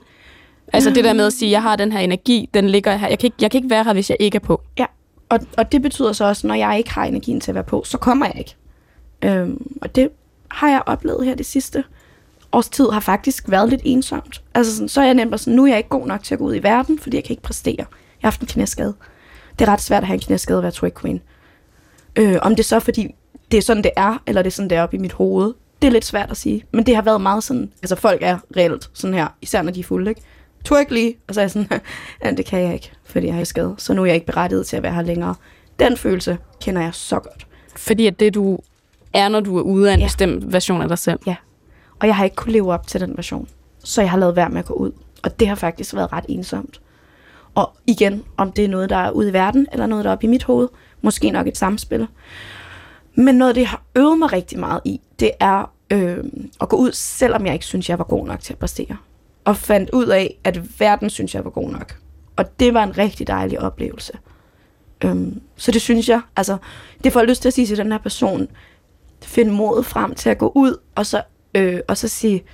[0.72, 3.08] Altså det der med at sige, jeg har den her energi, den ligger her.
[3.08, 4.62] Jeg kan ikke, jeg kan ikke være her, hvis jeg ikke er på.
[4.78, 4.86] Ja,
[5.30, 7.82] og, og det betyder så også, når jeg ikke har energien til at være på,
[7.84, 8.56] så kommer jeg ikke.
[9.22, 10.08] Øhm, og det
[10.50, 11.84] har jeg oplevet her det sidste
[12.52, 14.42] års tid, har faktisk været lidt ensomt.
[14.54, 16.38] Altså sådan, så er jeg nemlig sådan, nu er jeg ikke god nok til at
[16.38, 17.74] gå ud i verden, fordi jeg kan ikke præstere.
[17.78, 17.86] Jeg
[18.20, 18.94] har haft en knæskade.
[19.58, 21.20] Det er ret svært at have en knæskade og være drag queen.
[22.16, 23.14] Øh, om det er så fordi,
[23.50, 25.54] det er sådan, det er, eller det er sådan, det er oppe i mit hoved,
[25.82, 26.64] det er lidt svært at sige.
[26.72, 29.80] Men det har været meget sådan, altså folk er reelt sådan her, især når de
[29.80, 30.20] er fulde, ikke?
[30.64, 31.68] Twerk lige, og så er jeg sådan,
[32.24, 33.74] ja, det kan jeg ikke, fordi jeg har skade.
[33.78, 35.34] Så nu er jeg ikke berettiget til at være her længere.
[35.78, 37.46] Den følelse kender jeg så godt.
[37.76, 38.58] Fordi at det, du
[39.12, 40.02] er, når du er ude af en ja.
[40.02, 40.06] Ja.
[40.06, 41.20] bestemt version af dig selv.
[42.00, 43.48] Og jeg har ikke kunne leve op til den version.
[43.84, 44.92] Så jeg har lavet være med at gå ud.
[45.22, 46.80] Og det har faktisk været ret ensomt.
[47.54, 50.12] Og igen, om det er noget, der er ude i verden, eller noget, der er
[50.12, 50.68] oppe i mit hoved.
[51.02, 52.06] Måske nok et samspil.
[53.14, 56.24] Men noget, det har øvet mig rigtig meget i, det er øh,
[56.60, 58.96] at gå ud, selvom jeg ikke synes, jeg var god nok til at præstere.
[59.44, 61.96] Og fandt ud af, at verden synes, jeg var god nok.
[62.36, 64.12] Og det var en rigtig dejlig oplevelse.
[65.04, 66.56] Øhm, så det synes jeg, altså,
[67.04, 68.48] det får jeg lyst til at sige til den her person,
[69.22, 71.22] finde modet frem til at gå ud, og så,
[71.54, 72.44] øh, og så sige,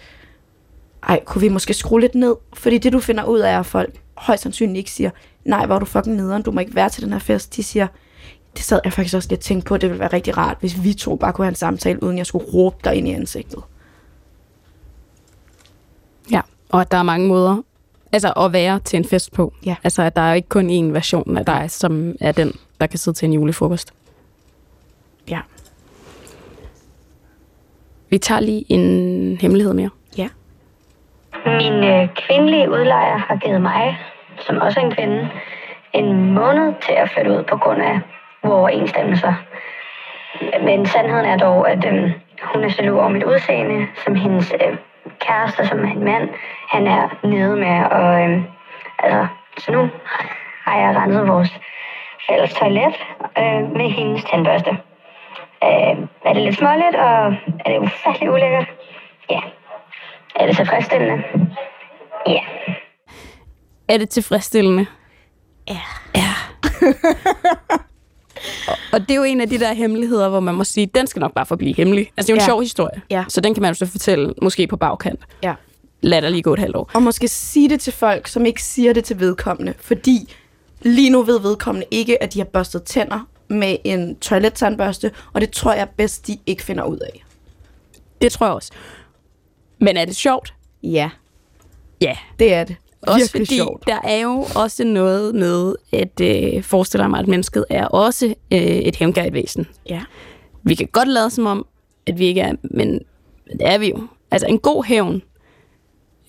[1.08, 2.34] ej, kunne vi måske skrue lidt ned?
[2.54, 5.10] Fordi det, du finder ud af, er, at folk højst sandsynligt ikke siger,
[5.44, 7.56] nej, hvor er du fucking nederen, du må ikke være til den her fest.
[7.56, 7.86] De siger,
[8.56, 10.94] det sad jeg faktisk også lidt tænkt på, det ville være rigtig rart, hvis vi
[10.94, 13.62] to bare kunne have en samtale, uden jeg skulle råbe dig ind i ansigtet.
[16.72, 17.62] Og at der er mange måder
[18.12, 19.52] altså at være til en fest på.
[19.66, 19.76] Ja.
[19.84, 22.98] Altså at der er ikke kun én version af dig, som er den, der kan
[22.98, 23.94] sidde til en julefrokost.
[25.30, 25.40] Ja.
[28.10, 29.90] Vi tager lige en hemmelighed mere.
[30.18, 30.28] Ja.
[31.46, 33.98] Min øh, kvindelige udlejer har givet mig,
[34.40, 35.28] som også er en kvinde,
[35.92, 38.00] en måned til at flytte ud på grund af
[38.44, 39.34] uoverensstemmelser.
[40.64, 42.12] Men sandheden er dog, at øh,
[42.42, 44.76] hun er jaloux over mit udseende, som hendes øh,
[45.20, 46.28] kæreste, som er en mand,
[46.68, 47.84] han er nede med.
[47.90, 48.42] Og, øh,
[48.98, 49.26] altså,
[49.58, 49.90] så nu
[50.64, 51.60] har jeg renset vores
[52.28, 52.94] fælles toilet
[53.38, 54.70] øh, med hendes tandbørste.
[55.64, 57.34] Øh, er det lidt småligt, og
[57.64, 58.68] er det ufattelig ulækkert?
[59.30, 59.40] Ja.
[60.36, 61.24] Er det tilfredsstillende?
[62.26, 62.40] Ja.
[63.88, 64.86] Er det tilfredsstillende?
[65.68, 65.80] Ja.
[66.14, 66.32] Ja.
[68.96, 71.20] og, det er jo en af de der hemmeligheder, hvor man må sige, den skal
[71.20, 72.12] nok bare forblive hemmelig.
[72.16, 72.46] Altså det er jo en Ja.
[72.46, 73.24] sjov historie, Ja.
[73.28, 75.20] så den kan man jo så fortælle, måske på bagkant.
[75.42, 75.54] Ja.
[76.00, 76.90] Lad der lige gå et halvt år.
[76.94, 79.74] Og måske sige det til folk, som ikke siger det til vedkommende.
[79.78, 80.34] Fordi
[80.82, 85.50] lige nu ved vedkommende ikke, at de har børstet tænder med en toilettandbørste, og det
[85.50, 87.24] tror jeg bedst, de ikke finder ud af.
[88.22, 88.72] Det tror jeg også.
[89.80, 90.54] Men er det sjovt?
[90.82, 91.10] Ja,
[92.00, 92.16] Ja.
[92.38, 92.76] det er det.
[93.06, 93.86] Også Virkelig fordi, sjovt.
[93.86, 98.58] der er jo også noget med, at øh, forestiller mig, at mennesket er også øh,
[98.60, 99.66] et hævngærigt væsen.
[99.88, 100.02] Ja.
[100.62, 101.66] Vi kan godt lade som om,
[102.06, 103.00] at vi ikke er, men
[103.52, 103.98] det er vi jo.
[104.30, 105.22] Altså en god hævn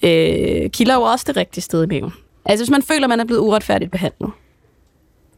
[0.03, 2.13] øh, kilder jo også det rigtige sted i maven.
[2.45, 4.31] Altså hvis man føler, man er blevet uretfærdigt behandlet.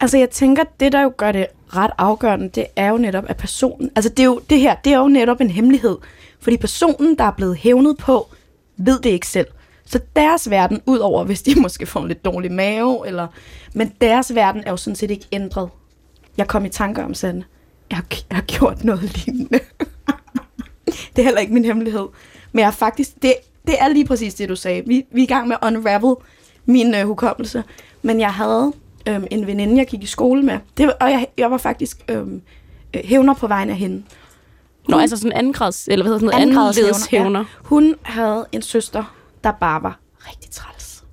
[0.00, 3.36] Altså, jeg tænker, det der jo gør det ret afgørende, det er jo netop, at
[3.36, 3.90] personen...
[3.96, 5.96] Altså, det, er jo, det her, det er jo netop en hemmelighed.
[6.40, 8.28] Fordi personen, der er blevet hævnet på,
[8.76, 9.46] ved det ikke selv.
[9.90, 13.26] Så deres verden, udover hvis de måske får en lidt dårlig mave, eller,
[13.74, 15.68] men deres verden er jo sådan set ikke ændret.
[16.36, 17.44] Jeg kom i tanker om sådan,
[17.90, 19.60] jeg har, jeg har gjort noget lignende.
[21.16, 22.06] det er heller ikke min hemmelighed.
[22.52, 23.34] Men jeg faktisk, det,
[23.66, 24.82] det er lige præcis det, du sagde.
[24.86, 26.14] Vi, vi er i gang med at unravel
[26.66, 27.64] min øh, hukommelse.
[28.02, 28.72] Men jeg havde
[29.08, 30.58] øhm, en veninde, jeg gik i skole med.
[30.76, 32.42] Det, og jeg, jeg var faktisk øhm,
[32.96, 34.02] øh, hævner på vegne af hende.
[34.88, 37.40] Nå, altså sådan anden grads, eller hvad hedder sådan noget, anden ledes hævner.
[37.40, 37.44] Ja.
[37.62, 41.04] Hun havde en søster, der bare var rigtig træls.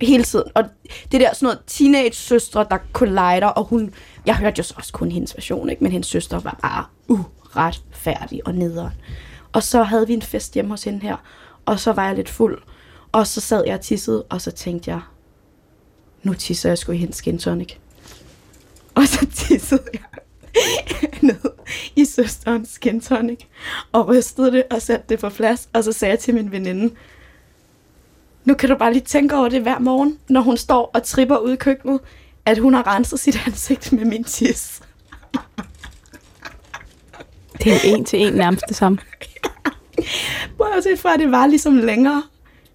[0.00, 0.50] Hele tiden.
[0.54, 0.64] Og
[1.12, 3.94] det der sådan noget teenage-søstre, der collider, og hun...
[4.26, 5.84] Jeg hørte jo så også kun hendes version, ikke?
[5.84, 8.92] men hendes søster var bare uretfærdig og nederen.
[9.52, 11.16] Og så havde vi en fest hjemme hos hende her,
[11.66, 12.62] og så var jeg lidt fuld.
[13.12, 15.00] Og så sad jeg og tissede, og så tænkte jeg,
[16.22, 17.74] nu tisser jeg sgu i hendes skin tonic.
[18.94, 20.20] Og så tissede jeg
[21.22, 21.50] ned
[21.96, 23.40] i søsterens skin tonic,
[23.92, 26.94] og rystede det og satte det på plads, og så sagde jeg til min veninde,
[28.44, 31.36] nu kan du bare lige tænke over det hver morgen, når hun står og tripper
[31.36, 32.00] ude i køkkenet,
[32.46, 34.82] at hun har renset sit ansigt med min tis.
[37.62, 38.98] Det er en til en nærmest det samme.
[41.02, 42.22] Fra, at det var ligesom længere.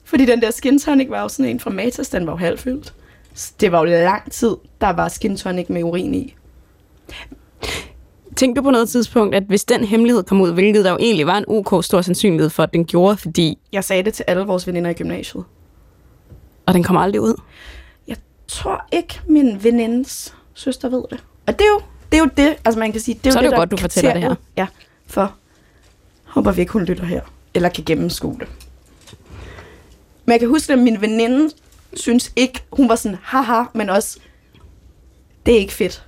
[0.04, 2.94] Fordi den der skin tonic var jo sådan en fra Matas, den var jo halvfyldt.
[3.60, 6.36] Det var jo lang tid, der var skin tonic med urin i.
[8.36, 11.28] Tænkte du på noget tidspunkt, at hvis den hemmelighed kom ud, hvilket der jo egentlig
[11.28, 14.44] var en ok stor sandsynlighed for, at den gjorde, fordi, Jeg sagde det til alle
[14.44, 15.44] vores veninder i gymnasiet.
[16.70, 17.42] Og den kommer aldrig ud.
[18.08, 18.18] Jeg
[18.48, 21.24] tror ikke, min venindes søster ved det.
[21.48, 23.40] Og det er jo det, er jo det altså man kan sige, det er Så
[23.40, 24.36] jo er det der godt, du fortæller det her.
[24.58, 24.68] Ja,
[25.08, 25.36] for
[26.24, 27.22] håber vi ikke, hun lytter her.
[27.54, 28.48] Eller kan gennemskue det.
[30.26, 31.54] Men jeg kan huske, at min veninde
[31.94, 34.20] synes ikke, hun var sådan, haha, men også,
[35.46, 36.06] det er ikke fedt.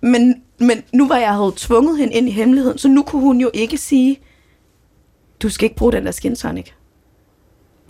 [0.00, 3.40] Men, men nu var jeg havde tvunget hende ind i hemmeligheden, så nu kunne hun
[3.40, 4.20] jo ikke sige,
[5.42, 6.72] du skal ikke bruge den der skin tonic.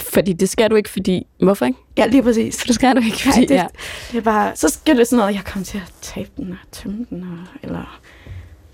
[0.03, 1.27] Fordi det skal du ikke, fordi...
[1.43, 1.79] Hvorfor ikke?
[1.97, 2.57] Ja, lige præcis.
[2.57, 3.47] Det skal du ikke, Nej, fordi...
[3.47, 3.67] det, ja.
[4.13, 6.57] det er bare, så skal det sådan noget, jeg kommer til at tabe den og
[6.73, 8.01] tømme den, og, eller...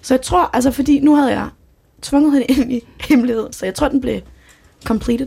[0.02, 1.48] Så jeg tror, altså fordi nu havde jeg
[2.02, 4.20] tvunget hende ind i hemmelighed, så jeg tror, den blev
[4.84, 5.26] completed.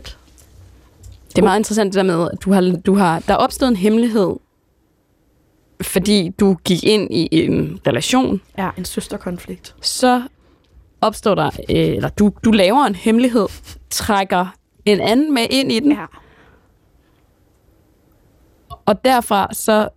[1.28, 3.68] Det er meget interessant det der med, at du har, du har, der er opstået
[3.70, 4.36] en hemmelighed,
[5.82, 9.74] fordi du gik ind i en relation, Ja, en søsterkonflikt.
[9.82, 10.22] så
[11.00, 13.46] opstår der, øh, eller du, du laver en hemmelighed,
[13.90, 14.46] trækker
[14.84, 16.04] en anden med ind i den, Ja.
[18.86, 19.88] og derfra så,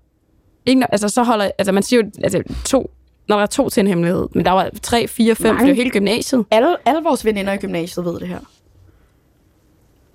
[0.66, 2.92] ikke, altså så holder, altså man siger jo, altså to,
[3.28, 5.70] når der er to til en hemmelighed, men der var tre, fire, fem, det er
[5.70, 6.46] jo hele gymnasiet.
[6.52, 8.40] Alle, alle vores veninder i gymnasiet ved det her.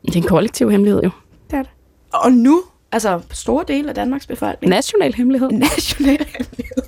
[0.07, 1.11] Det er en kollektiv hemmelighed jo.
[1.51, 1.71] Det er det.
[2.13, 2.63] Og nu,
[2.93, 5.51] altså store dele af Danmarks befolkning, National hemmelighed.
[5.51, 6.83] national hemmelighed.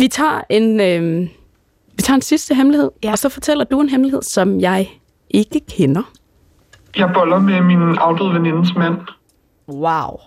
[0.00, 1.28] Vi tager en, øh,
[1.96, 3.10] vi tager en sidste hemmelighed, ja.
[3.12, 4.90] og så fortæller du en hemmelighed, som jeg
[5.30, 6.12] ikke kender.
[6.96, 8.96] Jeg boller med min afdøde venindes mand.
[9.68, 10.20] Wow.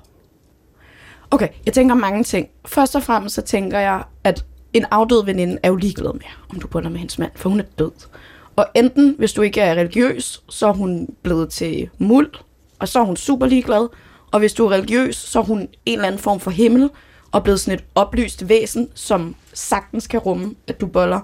[1.31, 2.47] Okay, jeg tænker mange ting.
[2.65, 6.59] Først og fremmest så tænker jeg, at en afdød veninde er jo ligeglad med, om
[6.59, 7.91] du bunder med hendes mand, for hun er død.
[8.55, 12.31] Og enten, hvis du ikke er religiøs, så er hun blevet til muld,
[12.79, 13.87] og så er hun super ligeglad.
[14.31, 16.89] Og hvis du er religiøs, så er hun en eller anden form for himmel,
[17.31, 21.19] og blevet sådan et oplyst væsen, som sagtens kan rumme, at du boller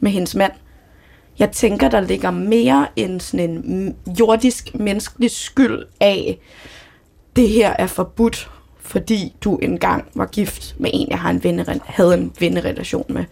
[0.00, 0.52] med hendes mand.
[1.40, 6.38] Jeg tænker, der ligger mere end sådan en jordisk menneskelig skyld af,
[7.36, 11.80] det her er forbudt, fordi du engang var gift med en, jeg har en venne,
[11.84, 13.24] havde en vennerelation med.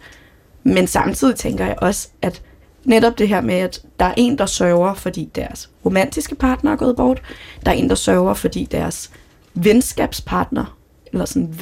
[0.63, 2.41] Men samtidig tænker jeg også, at
[2.83, 6.75] netop det her med, at der er en, der sørger, fordi deres romantiske partner er
[6.75, 7.21] gået bort.
[7.65, 9.11] Der er en, der sørger, fordi deres
[9.53, 10.77] venskabspartner,
[11.11, 11.59] eller sådan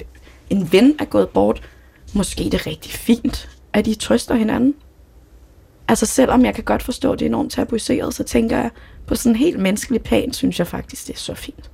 [0.49, 1.61] en ven er gået bort.
[2.13, 4.75] Måske det er rigtig fint, at de trøster hinanden.
[5.87, 8.69] Altså selvom jeg kan godt forstå, at det er enormt tabuiseret, så tænker jeg,
[9.07, 11.71] på sådan en helt menneskelig plan, synes jeg faktisk, det er så fint.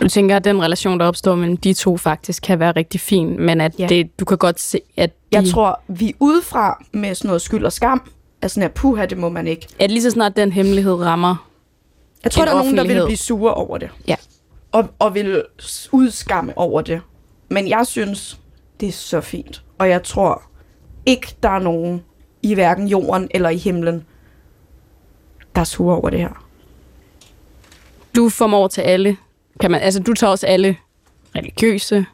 [0.00, 3.40] Du tænker, at den relation, der opstår mellem de to, faktisk kan være rigtig fin,
[3.40, 3.86] men at Ja.
[3.86, 7.42] det, du kan godt se, at de, Jeg tror, vi er udefra med sådan noget
[7.42, 8.10] skyld og skam.
[8.42, 9.66] Altså sådan her, puha, det må man ikke.
[9.78, 11.48] at lige så snart den hemmelighed rammer,
[12.24, 13.90] Jeg tror, der er nogen, der vil blive sure over det.
[14.08, 14.14] Ja.
[14.72, 15.42] Og, og vil
[15.92, 17.00] udskamme over det.
[17.48, 18.40] Men jeg synes,
[18.80, 19.62] det er så fint.
[19.78, 20.42] Og jeg tror
[21.06, 22.02] ikke, der er nogen
[22.42, 24.04] i hverken jorden eller i himlen,
[25.54, 26.46] der er sure over det her.
[28.16, 29.16] du formår til alle,
[29.60, 30.76] kan man, altså du tager også alle
[31.36, 32.06] religiøse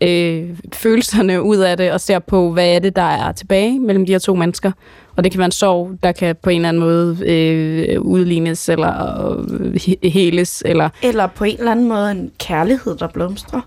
[0.00, 4.06] øh, følelserne ud af det, og ser på, hvad er det, der er tilbage mellem
[4.06, 4.72] de her to mennesker.
[5.16, 8.68] Og det kan være en sorg, der kan på en eller anden måde øh, udlignes,
[8.68, 13.60] eller øh, he- heles, eller Eller på en eller anden måde en kærlighed, der blomstrer.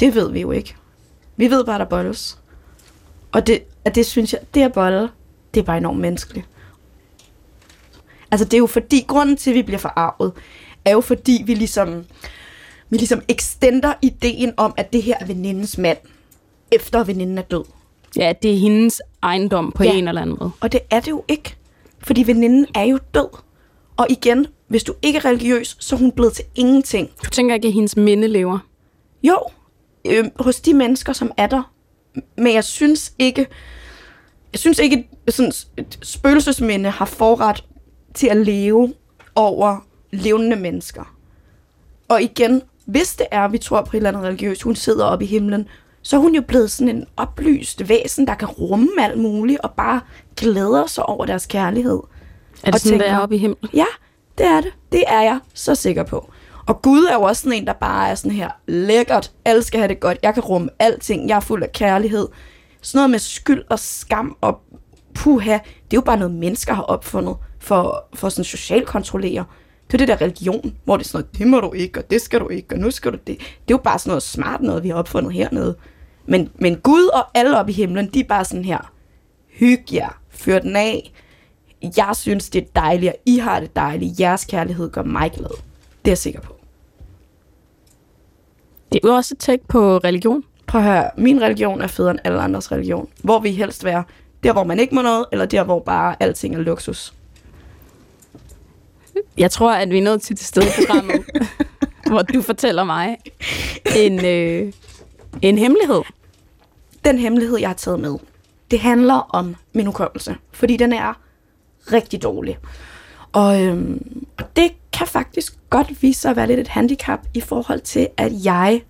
[0.00, 0.74] Det ved vi jo ikke.
[1.36, 2.38] Vi ved bare, der bolles.
[3.32, 5.08] Og det, at det synes jeg, det at bolle,
[5.56, 6.46] det er bare enormt menneskeligt.
[8.30, 10.32] Altså det er jo fordi, grunden til, at vi bliver forarvet,
[10.84, 12.04] er jo fordi, vi ligesom,
[12.90, 15.98] vi ligesom extender ideen om, at det her er venindens mand,
[16.72, 17.64] efter veninden er død.
[18.16, 19.90] ja, det er hendes ejendom på Ja.
[19.90, 19.96] ja.
[19.98, 20.50] en eller anden måde.
[20.60, 21.56] Og det er det jo ikke.
[21.98, 23.28] Fordi veninden er jo død.
[23.96, 27.10] Og igen, hvis du ikke er religiøs, så er hun blevet til ingenting.
[27.24, 28.58] Du tænker ikke, at hendes minde lever?
[29.22, 29.38] Jo,
[30.04, 31.72] øh, hos de mennesker, som er der.
[32.36, 33.46] Men jeg synes ikke,
[34.56, 37.64] jeg synes ikke, sådan et spøgelsesminde har forret
[38.14, 38.94] til at leve
[39.34, 41.14] over levende mennesker.
[42.08, 45.24] Og igen, hvis det er, vi tror på et eller andet religiøst, hun sidder oppe
[45.24, 45.68] i himlen,
[46.02, 49.70] så er hun jo blevet sådan en oplyst væsen, der kan rumme alt muligt, og
[49.70, 50.00] bare
[50.36, 52.00] glæder sig over deres kærlighed.
[52.62, 53.70] Er det Og sådan, det tænker- er oppe i himlen?
[53.74, 53.84] Ja,
[54.38, 54.72] det er det.
[54.92, 56.30] Det er jeg så sikker på.
[56.66, 59.32] Og Gud er jo også sådan en, der bare er sådan her lækkert.
[59.44, 60.18] Alle skal have det godt.
[60.22, 61.28] Jeg kan rumme alting.
[61.28, 62.28] Jeg er fuld af kærlighed.
[62.80, 64.60] Sådan noget med skyld og skam og
[65.14, 65.52] puha.
[65.52, 69.44] Det er jo bare noget, mennesker har opfundet for, for sådan socialt kontrollere.
[69.86, 72.10] Det er det der religion, hvor det er sådan noget, det må du ikke, og
[72.10, 73.38] det skal du ikke, og nu skal du det.
[73.38, 75.76] Det er jo bare sådan noget smart noget, vi har opfundet hernede.
[76.26, 78.92] Men, men Gud og alle op i himlen, de er bare sådan her,
[79.48, 81.12] hyg jer, fyr den af.
[81.96, 84.20] Jeg synes, det er dejligt, og I har det dejligt.
[84.20, 85.50] Jeres kærlighed gør mig glad.
[85.50, 86.56] Det er jeg sikker på.
[88.92, 90.44] Det er jo også et tæk på religion.
[90.66, 93.08] Prøv at høre, min religion er federe end alle andres religion.
[93.22, 94.04] Hvor vi helst være?
[94.42, 97.14] Der, hvor man ikke må noget, eller der, hvor bare alting er luksus?
[99.38, 101.24] Jeg tror, at vi er nået til det sted i programmet,
[102.10, 103.16] hvor du fortæller mig
[103.96, 104.72] en, øh,
[105.42, 106.02] en hemmelighed.
[107.04, 108.18] Den hemmelighed, jeg har taget med,
[108.70, 110.36] det handler om min hukommelse.
[110.52, 111.20] Fordi den er
[111.92, 112.58] rigtig dårlig.
[113.32, 117.80] Og, øhm, det kan faktisk godt vise sig at være lidt et handicap i forhold
[117.80, 118.82] til, at jeg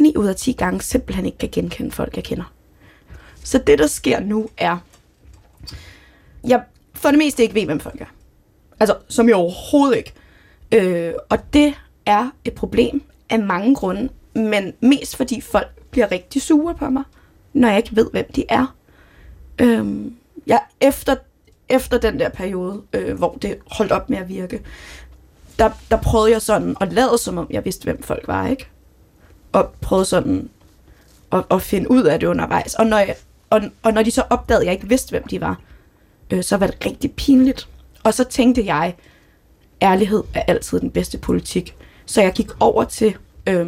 [0.00, 2.52] 9 ud af 10 gange simpelthen ikke kan genkende folk, jeg kender.
[3.44, 4.76] Så det, der sker nu, er,
[6.46, 6.62] jeg
[6.94, 8.14] for det meste ikke ved, hvem folk er.
[8.80, 10.12] Altså, som jeg overhovedet ikke.
[10.74, 11.74] Øh, og det
[12.06, 17.02] er et problem af mange grunde, men mest fordi folk bliver rigtig sure på mig,
[17.52, 18.76] når jeg ikke ved, hvem de er.
[19.60, 20.04] Øh,
[20.46, 21.16] jeg, efter,
[21.68, 24.62] efter den der periode, øh, hvor det holdt op med at virke,
[25.58, 28.68] der, der prøvede jeg sådan at lade som om, jeg vidste, hvem folk var, ikke?
[29.52, 30.48] Og prøvede sådan
[31.32, 32.74] at, at finde ud af det undervejs.
[32.74, 33.16] Og når, jeg,
[33.50, 35.60] og, og når de så opdagede, at jeg ikke vidste, hvem de var,
[36.30, 37.68] øh, så var det rigtig pinligt.
[38.04, 38.94] Og så tænkte jeg,
[39.82, 41.74] ærlighed er altid den bedste politik.
[42.06, 43.66] Så jeg gik over til øh,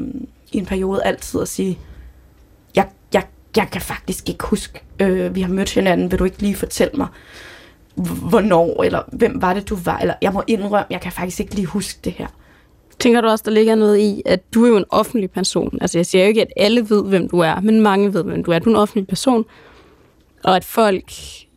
[0.53, 1.79] i en periode altid at sige,
[2.77, 3.27] jeg, jeg,
[3.57, 6.93] jeg kan faktisk ikke huske, øh, vi har mødt hinanden, vil du ikke lige fortælle
[6.97, 7.09] mig,
[8.29, 11.55] hvornår, eller hvem var det, du var, eller jeg må indrømme, jeg kan faktisk ikke
[11.55, 12.27] lige huske det her.
[13.03, 15.79] Tænker du også, der ligger noget i, at du er jo en offentlig person?
[15.81, 18.45] Altså jeg siger jo ikke, at alle ved, hvem du er, men mange ved, hvem
[18.45, 18.59] du er.
[18.59, 19.45] Du er en offentlig person,
[20.45, 21.13] og at folk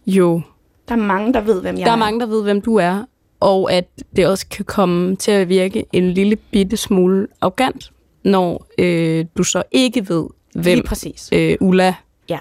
[0.08, 0.42] jo...
[0.90, 2.00] Der er mange, der ved, hvem jeg Der er er.
[2.00, 3.04] mange, der ved, hvem du er,
[3.40, 3.86] og at
[4.16, 7.92] det også kan komme til at virke en lille bitte smule arrogant,
[8.24, 11.30] når øh, du så ikke ved, hvem Lige præcis.
[11.34, 11.96] øh, Ulla,
[12.30, 12.40] Ja.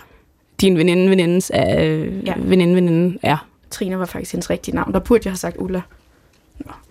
[0.61, 2.35] din veninde, venindes, øh, ja.
[2.39, 3.47] veninde, veninde er.
[3.71, 4.93] Trine var faktisk hendes rigtige navn.
[4.93, 5.83] Der burde jeg have sagt Ulla.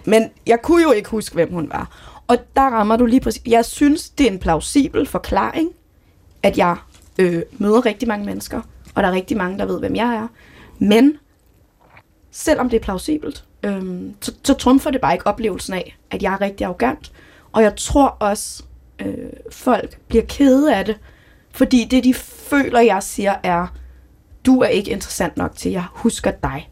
[0.05, 2.13] Men jeg kunne jo ikke huske, hvem hun var.
[2.27, 3.41] Og der rammer du lige præcis.
[3.45, 5.69] Jeg synes, det er en plausibel forklaring,
[6.43, 6.77] at jeg
[7.19, 8.61] øh, møder rigtig mange mennesker,
[8.95, 10.27] og der er rigtig mange, der ved, hvem jeg er.
[10.79, 11.17] Men
[12.31, 16.33] selvom det er plausibelt, øh, så, så trumfer det bare ikke oplevelsen af, at jeg
[16.33, 17.11] er rigtig arrogant.
[17.51, 18.63] Og jeg tror også,
[18.99, 19.15] øh,
[19.51, 20.99] folk bliver kede af det,
[21.51, 23.67] fordi det, de føler, jeg siger, er,
[24.45, 26.69] du er ikke interessant nok til, jeg husker dig.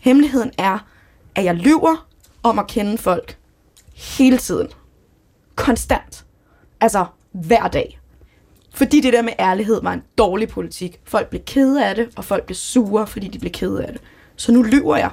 [0.00, 0.78] Hemmeligheden er,
[1.36, 2.06] at jeg lyver
[2.42, 3.38] om at kende folk
[3.94, 4.68] hele tiden.
[5.54, 6.24] Konstant.
[6.80, 8.00] Altså hver dag.
[8.74, 11.00] Fordi det der med ærlighed var en dårlig politik.
[11.04, 14.00] Folk blev kede af det, og folk blev sure, fordi de blev kede af det.
[14.36, 15.10] Så nu lyver jeg.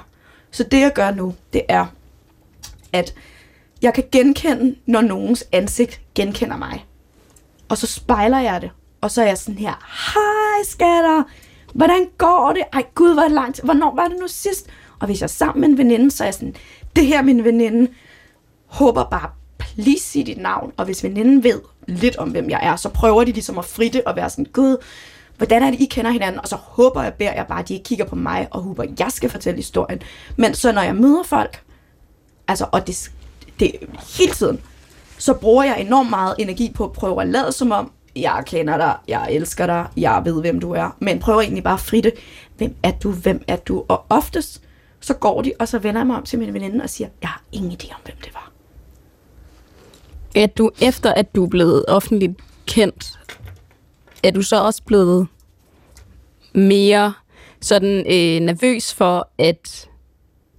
[0.50, 1.86] Så det jeg gør nu, det er,
[2.92, 3.14] at
[3.82, 6.86] jeg kan genkende, når nogens ansigt genkender mig.
[7.68, 8.70] Og så spejler jeg det.
[9.00, 9.74] Og så er jeg sådan her,
[10.14, 11.22] hej skatter,
[11.74, 12.62] hvordan går det?
[12.72, 13.60] Ej gud, hvor er langt.
[13.64, 14.70] Hvornår var det nu sidst?
[15.00, 16.54] Og hvis jeg er sammen med en veninde, så er jeg sådan,
[16.96, 17.90] det her min veninde.
[18.66, 20.72] Håber bare, please sig dit navn.
[20.76, 24.06] Og hvis veninden ved lidt om, hvem jeg er, så prøver de ligesom at fritte
[24.06, 24.76] og være sådan, gud,
[25.36, 26.40] hvordan er det, I kender hinanden?
[26.40, 28.82] Og så håber jeg, beder jeg bare, at de ikke kigger på mig og håber,
[28.82, 30.02] at jeg skal fortælle historien.
[30.36, 31.62] Men så når jeg møder folk,
[32.48, 33.10] altså, og det,
[33.60, 33.72] det
[34.18, 34.60] hele tiden,
[35.18, 38.76] så bruger jeg enormt meget energi på at prøve at lade som om, jeg kender
[38.76, 40.96] dig, jeg elsker dig, jeg ved, hvem du er.
[40.98, 42.12] Men prøver egentlig bare at fritte,
[42.56, 43.84] hvem er du, hvem er du?
[43.88, 44.62] Og oftest,
[45.04, 47.28] så går de, og så vender jeg mig om til min veninde og siger, jeg
[47.28, 48.50] har ingen idé om, hvem det var.
[50.36, 52.32] At du, efter at du er blevet offentligt
[52.66, 53.12] kendt,
[54.22, 55.26] er du så også blevet
[56.54, 57.12] mere
[57.60, 59.88] sådan øh, nervøs for, at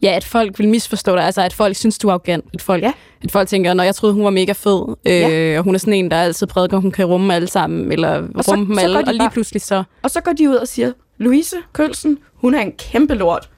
[0.01, 2.83] ja, at folk vil misforstå dig, altså at folk synes, du er arrogant, at folk,
[2.83, 2.91] Ja.
[3.23, 5.57] at folk tænker, når jeg troede, hun var mega fed, øh, Ja.
[5.57, 8.43] og hun er sådan en, der altid prædiker, hun kan rumme alle sammen, eller Og
[8.43, 10.55] så- rumme dem alle, de og lige bare- pludselig så, Og så går de ud
[10.55, 13.49] og siger, Louise Kølsen, hun er en kæmpe lort.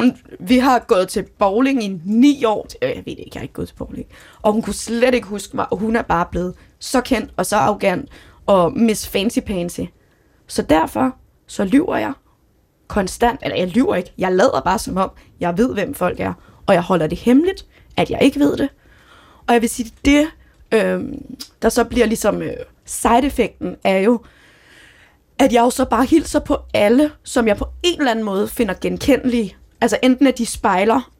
[0.00, 2.66] Hun, vi har gået til bowling i ni år.
[2.82, 4.06] Øh, jeg ved det ikke, jeg har ikke gået til bowling.
[4.42, 7.46] Og hun kunne slet ikke huske mig, og hun er bare blevet så kendt og
[7.46, 8.08] så arrogant
[8.46, 9.80] og Miss Fancy Pansy.
[10.46, 12.12] Så derfor, så lyver jeg
[12.88, 16.32] konstant, eller jeg lyver ikke, jeg lader bare som om, jeg ved, hvem folk er,
[16.66, 18.68] og jeg holder det hemmeligt, at jeg ikke ved det.
[19.46, 20.26] Og jeg vil sige, det,
[20.72, 21.04] øh,
[21.62, 22.52] der så bliver ligesom øh,
[22.84, 24.20] side-effekten, er jo,
[25.38, 28.48] at jeg jo så bare hilser på alle, som jeg på en eller anden måde
[28.48, 29.56] finder genkendelige.
[29.80, 31.10] Altså enten at de spejler,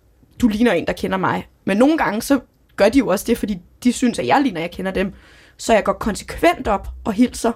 [0.40, 1.48] du ligner en, der kender mig.
[1.64, 2.40] Men nogle gange, så
[2.76, 5.12] gør de jo også det, fordi de synes, at jeg ligner, at jeg kender dem.
[5.56, 7.52] Så jeg går konsekvent op og hilser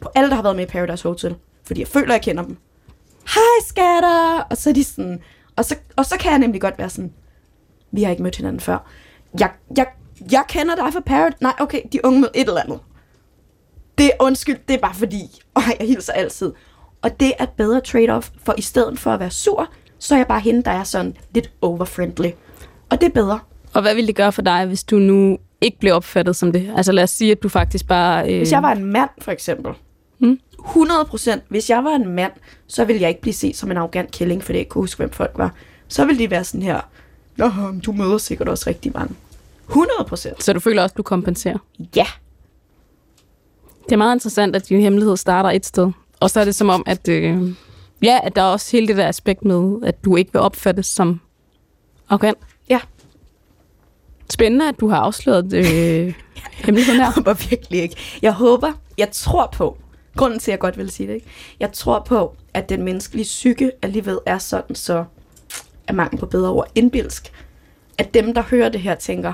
[0.00, 1.36] på alle, der har været med i Paradise Hotel.
[1.64, 2.56] Fordi jeg føler, at jeg kender dem.
[3.34, 4.46] Hej skatter!
[4.50, 5.22] Og så er de sådan...
[5.56, 7.12] Og så, og så kan jeg nemlig godt være sådan,
[7.92, 8.90] vi har ikke mødt hinanden før.
[9.40, 9.86] Jeg, jeg,
[10.32, 11.40] jeg kender dig fra Parrot.
[11.40, 12.80] Nej, okay, de unge med et eller andet.
[13.98, 15.22] Det er undskyld, det er bare fordi,
[15.54, 16.52] og jeg hilser altid.
[17.02, 20.18] Og det er et bedre trade-off, for i stedet for at være sur, så er
[20.18, 22.30] jeg bare hende, der er sådan lidt overfriendly.
[22.90, 23.38] Og det er bedre.
[23.74, 26.72] Og hvad ville det gøre for dig, hvis du nu ikke blev opfattet som det?
[26.76, 28.32] Altså lad os sige, at du faktisk bare...
[28.32, 28.38] Øh...
[28.38, 29.72] Hvis jeg var en mand, for eksempel.
[30.18, 30.38] Mm.
[30.68, 31.42] 100 procent.
[31.48, 32.32] Hvis jeg var en mand,
[32.66, 34.98] så ville jeg ikke blive set som en arrogant killing, fordi jeg ikke kunne huske,
[34.98, 35.54] hvem folk var.
[35.88, 36.80] Så ville de være sådan her,
[37.38, 37.50] Nå,
[37.86, 39.14] du møder sikkert også rigtig mange.
[39.68, 40.42] 100 procent.
[40.42, 41.58] Så du føler også, du kompenserer?
[41.96, 42.06] Ja.
[43.84, 45.90] Det er meget interessant, at din hemmelighed starter et sted.
[46.20, 47.52] Og så er det som om, at, øh,
[48.02, 50.86] ja, at der er også hele det der aspekt med, at du ikke vil opfattes
[50.86, 51.20] som
[52.08, 52.38] arrogant.
[52.68, 52.80] Ja.
[54.30, 56.14] Spændende, at du har afsløret øh,
[56.64, 57.06] hemmeligheden her.
[57.06, 57.96] Jeg håber virkelig ikke.
[58.22, 59.78] Jeg håber, jeg tror på,
[60.16, 61.26] grunden til, at jeg godt vil sige det, ikke?
[61.60, 65.04] jeg tror på, at den menneskelige psyke alligevel er sådan, så
[65.86, 67.32] er mangel på bedre ord, indbilsk,
[67.98, 69.32] at dem, der hører det her, tænker,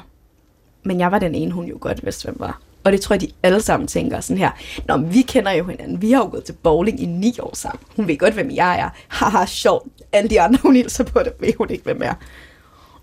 [0.83, 2.61] men jeg var den ene, hun jo godt vidste, hvem var.
[2.85, 4.51] Og det tror jeg, de alle sammen tænker sådan her.
[4.89, 6.03] Nå, men vi kender jo hinanden.
[6.03, 7.81] Vi har jo gået til bowling i ni år sammen.
[7.97, 8.89] Hun ved godt, hvem jeg er.
[9.09, 9.89] Haha, sjovt.
[10.13, 12.15] Alle de andre, hun hilser på det, ved hun ikke, hvem er.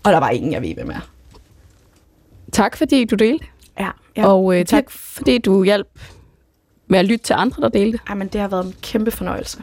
[0.02, 1.08] Og der var ingen, jeg ved, hvem er.
[2.52, 3.46] Tak fordi du delte.
[3.78, 4.26] Ja, ja.
[4.26, 5.88] Og øh, tak fordi du hjalp
[6.86, 7.98] med at lytte til andre, der delte.
[8.08, 9.62] Jamen, det har været en kæmpe fornøjelse.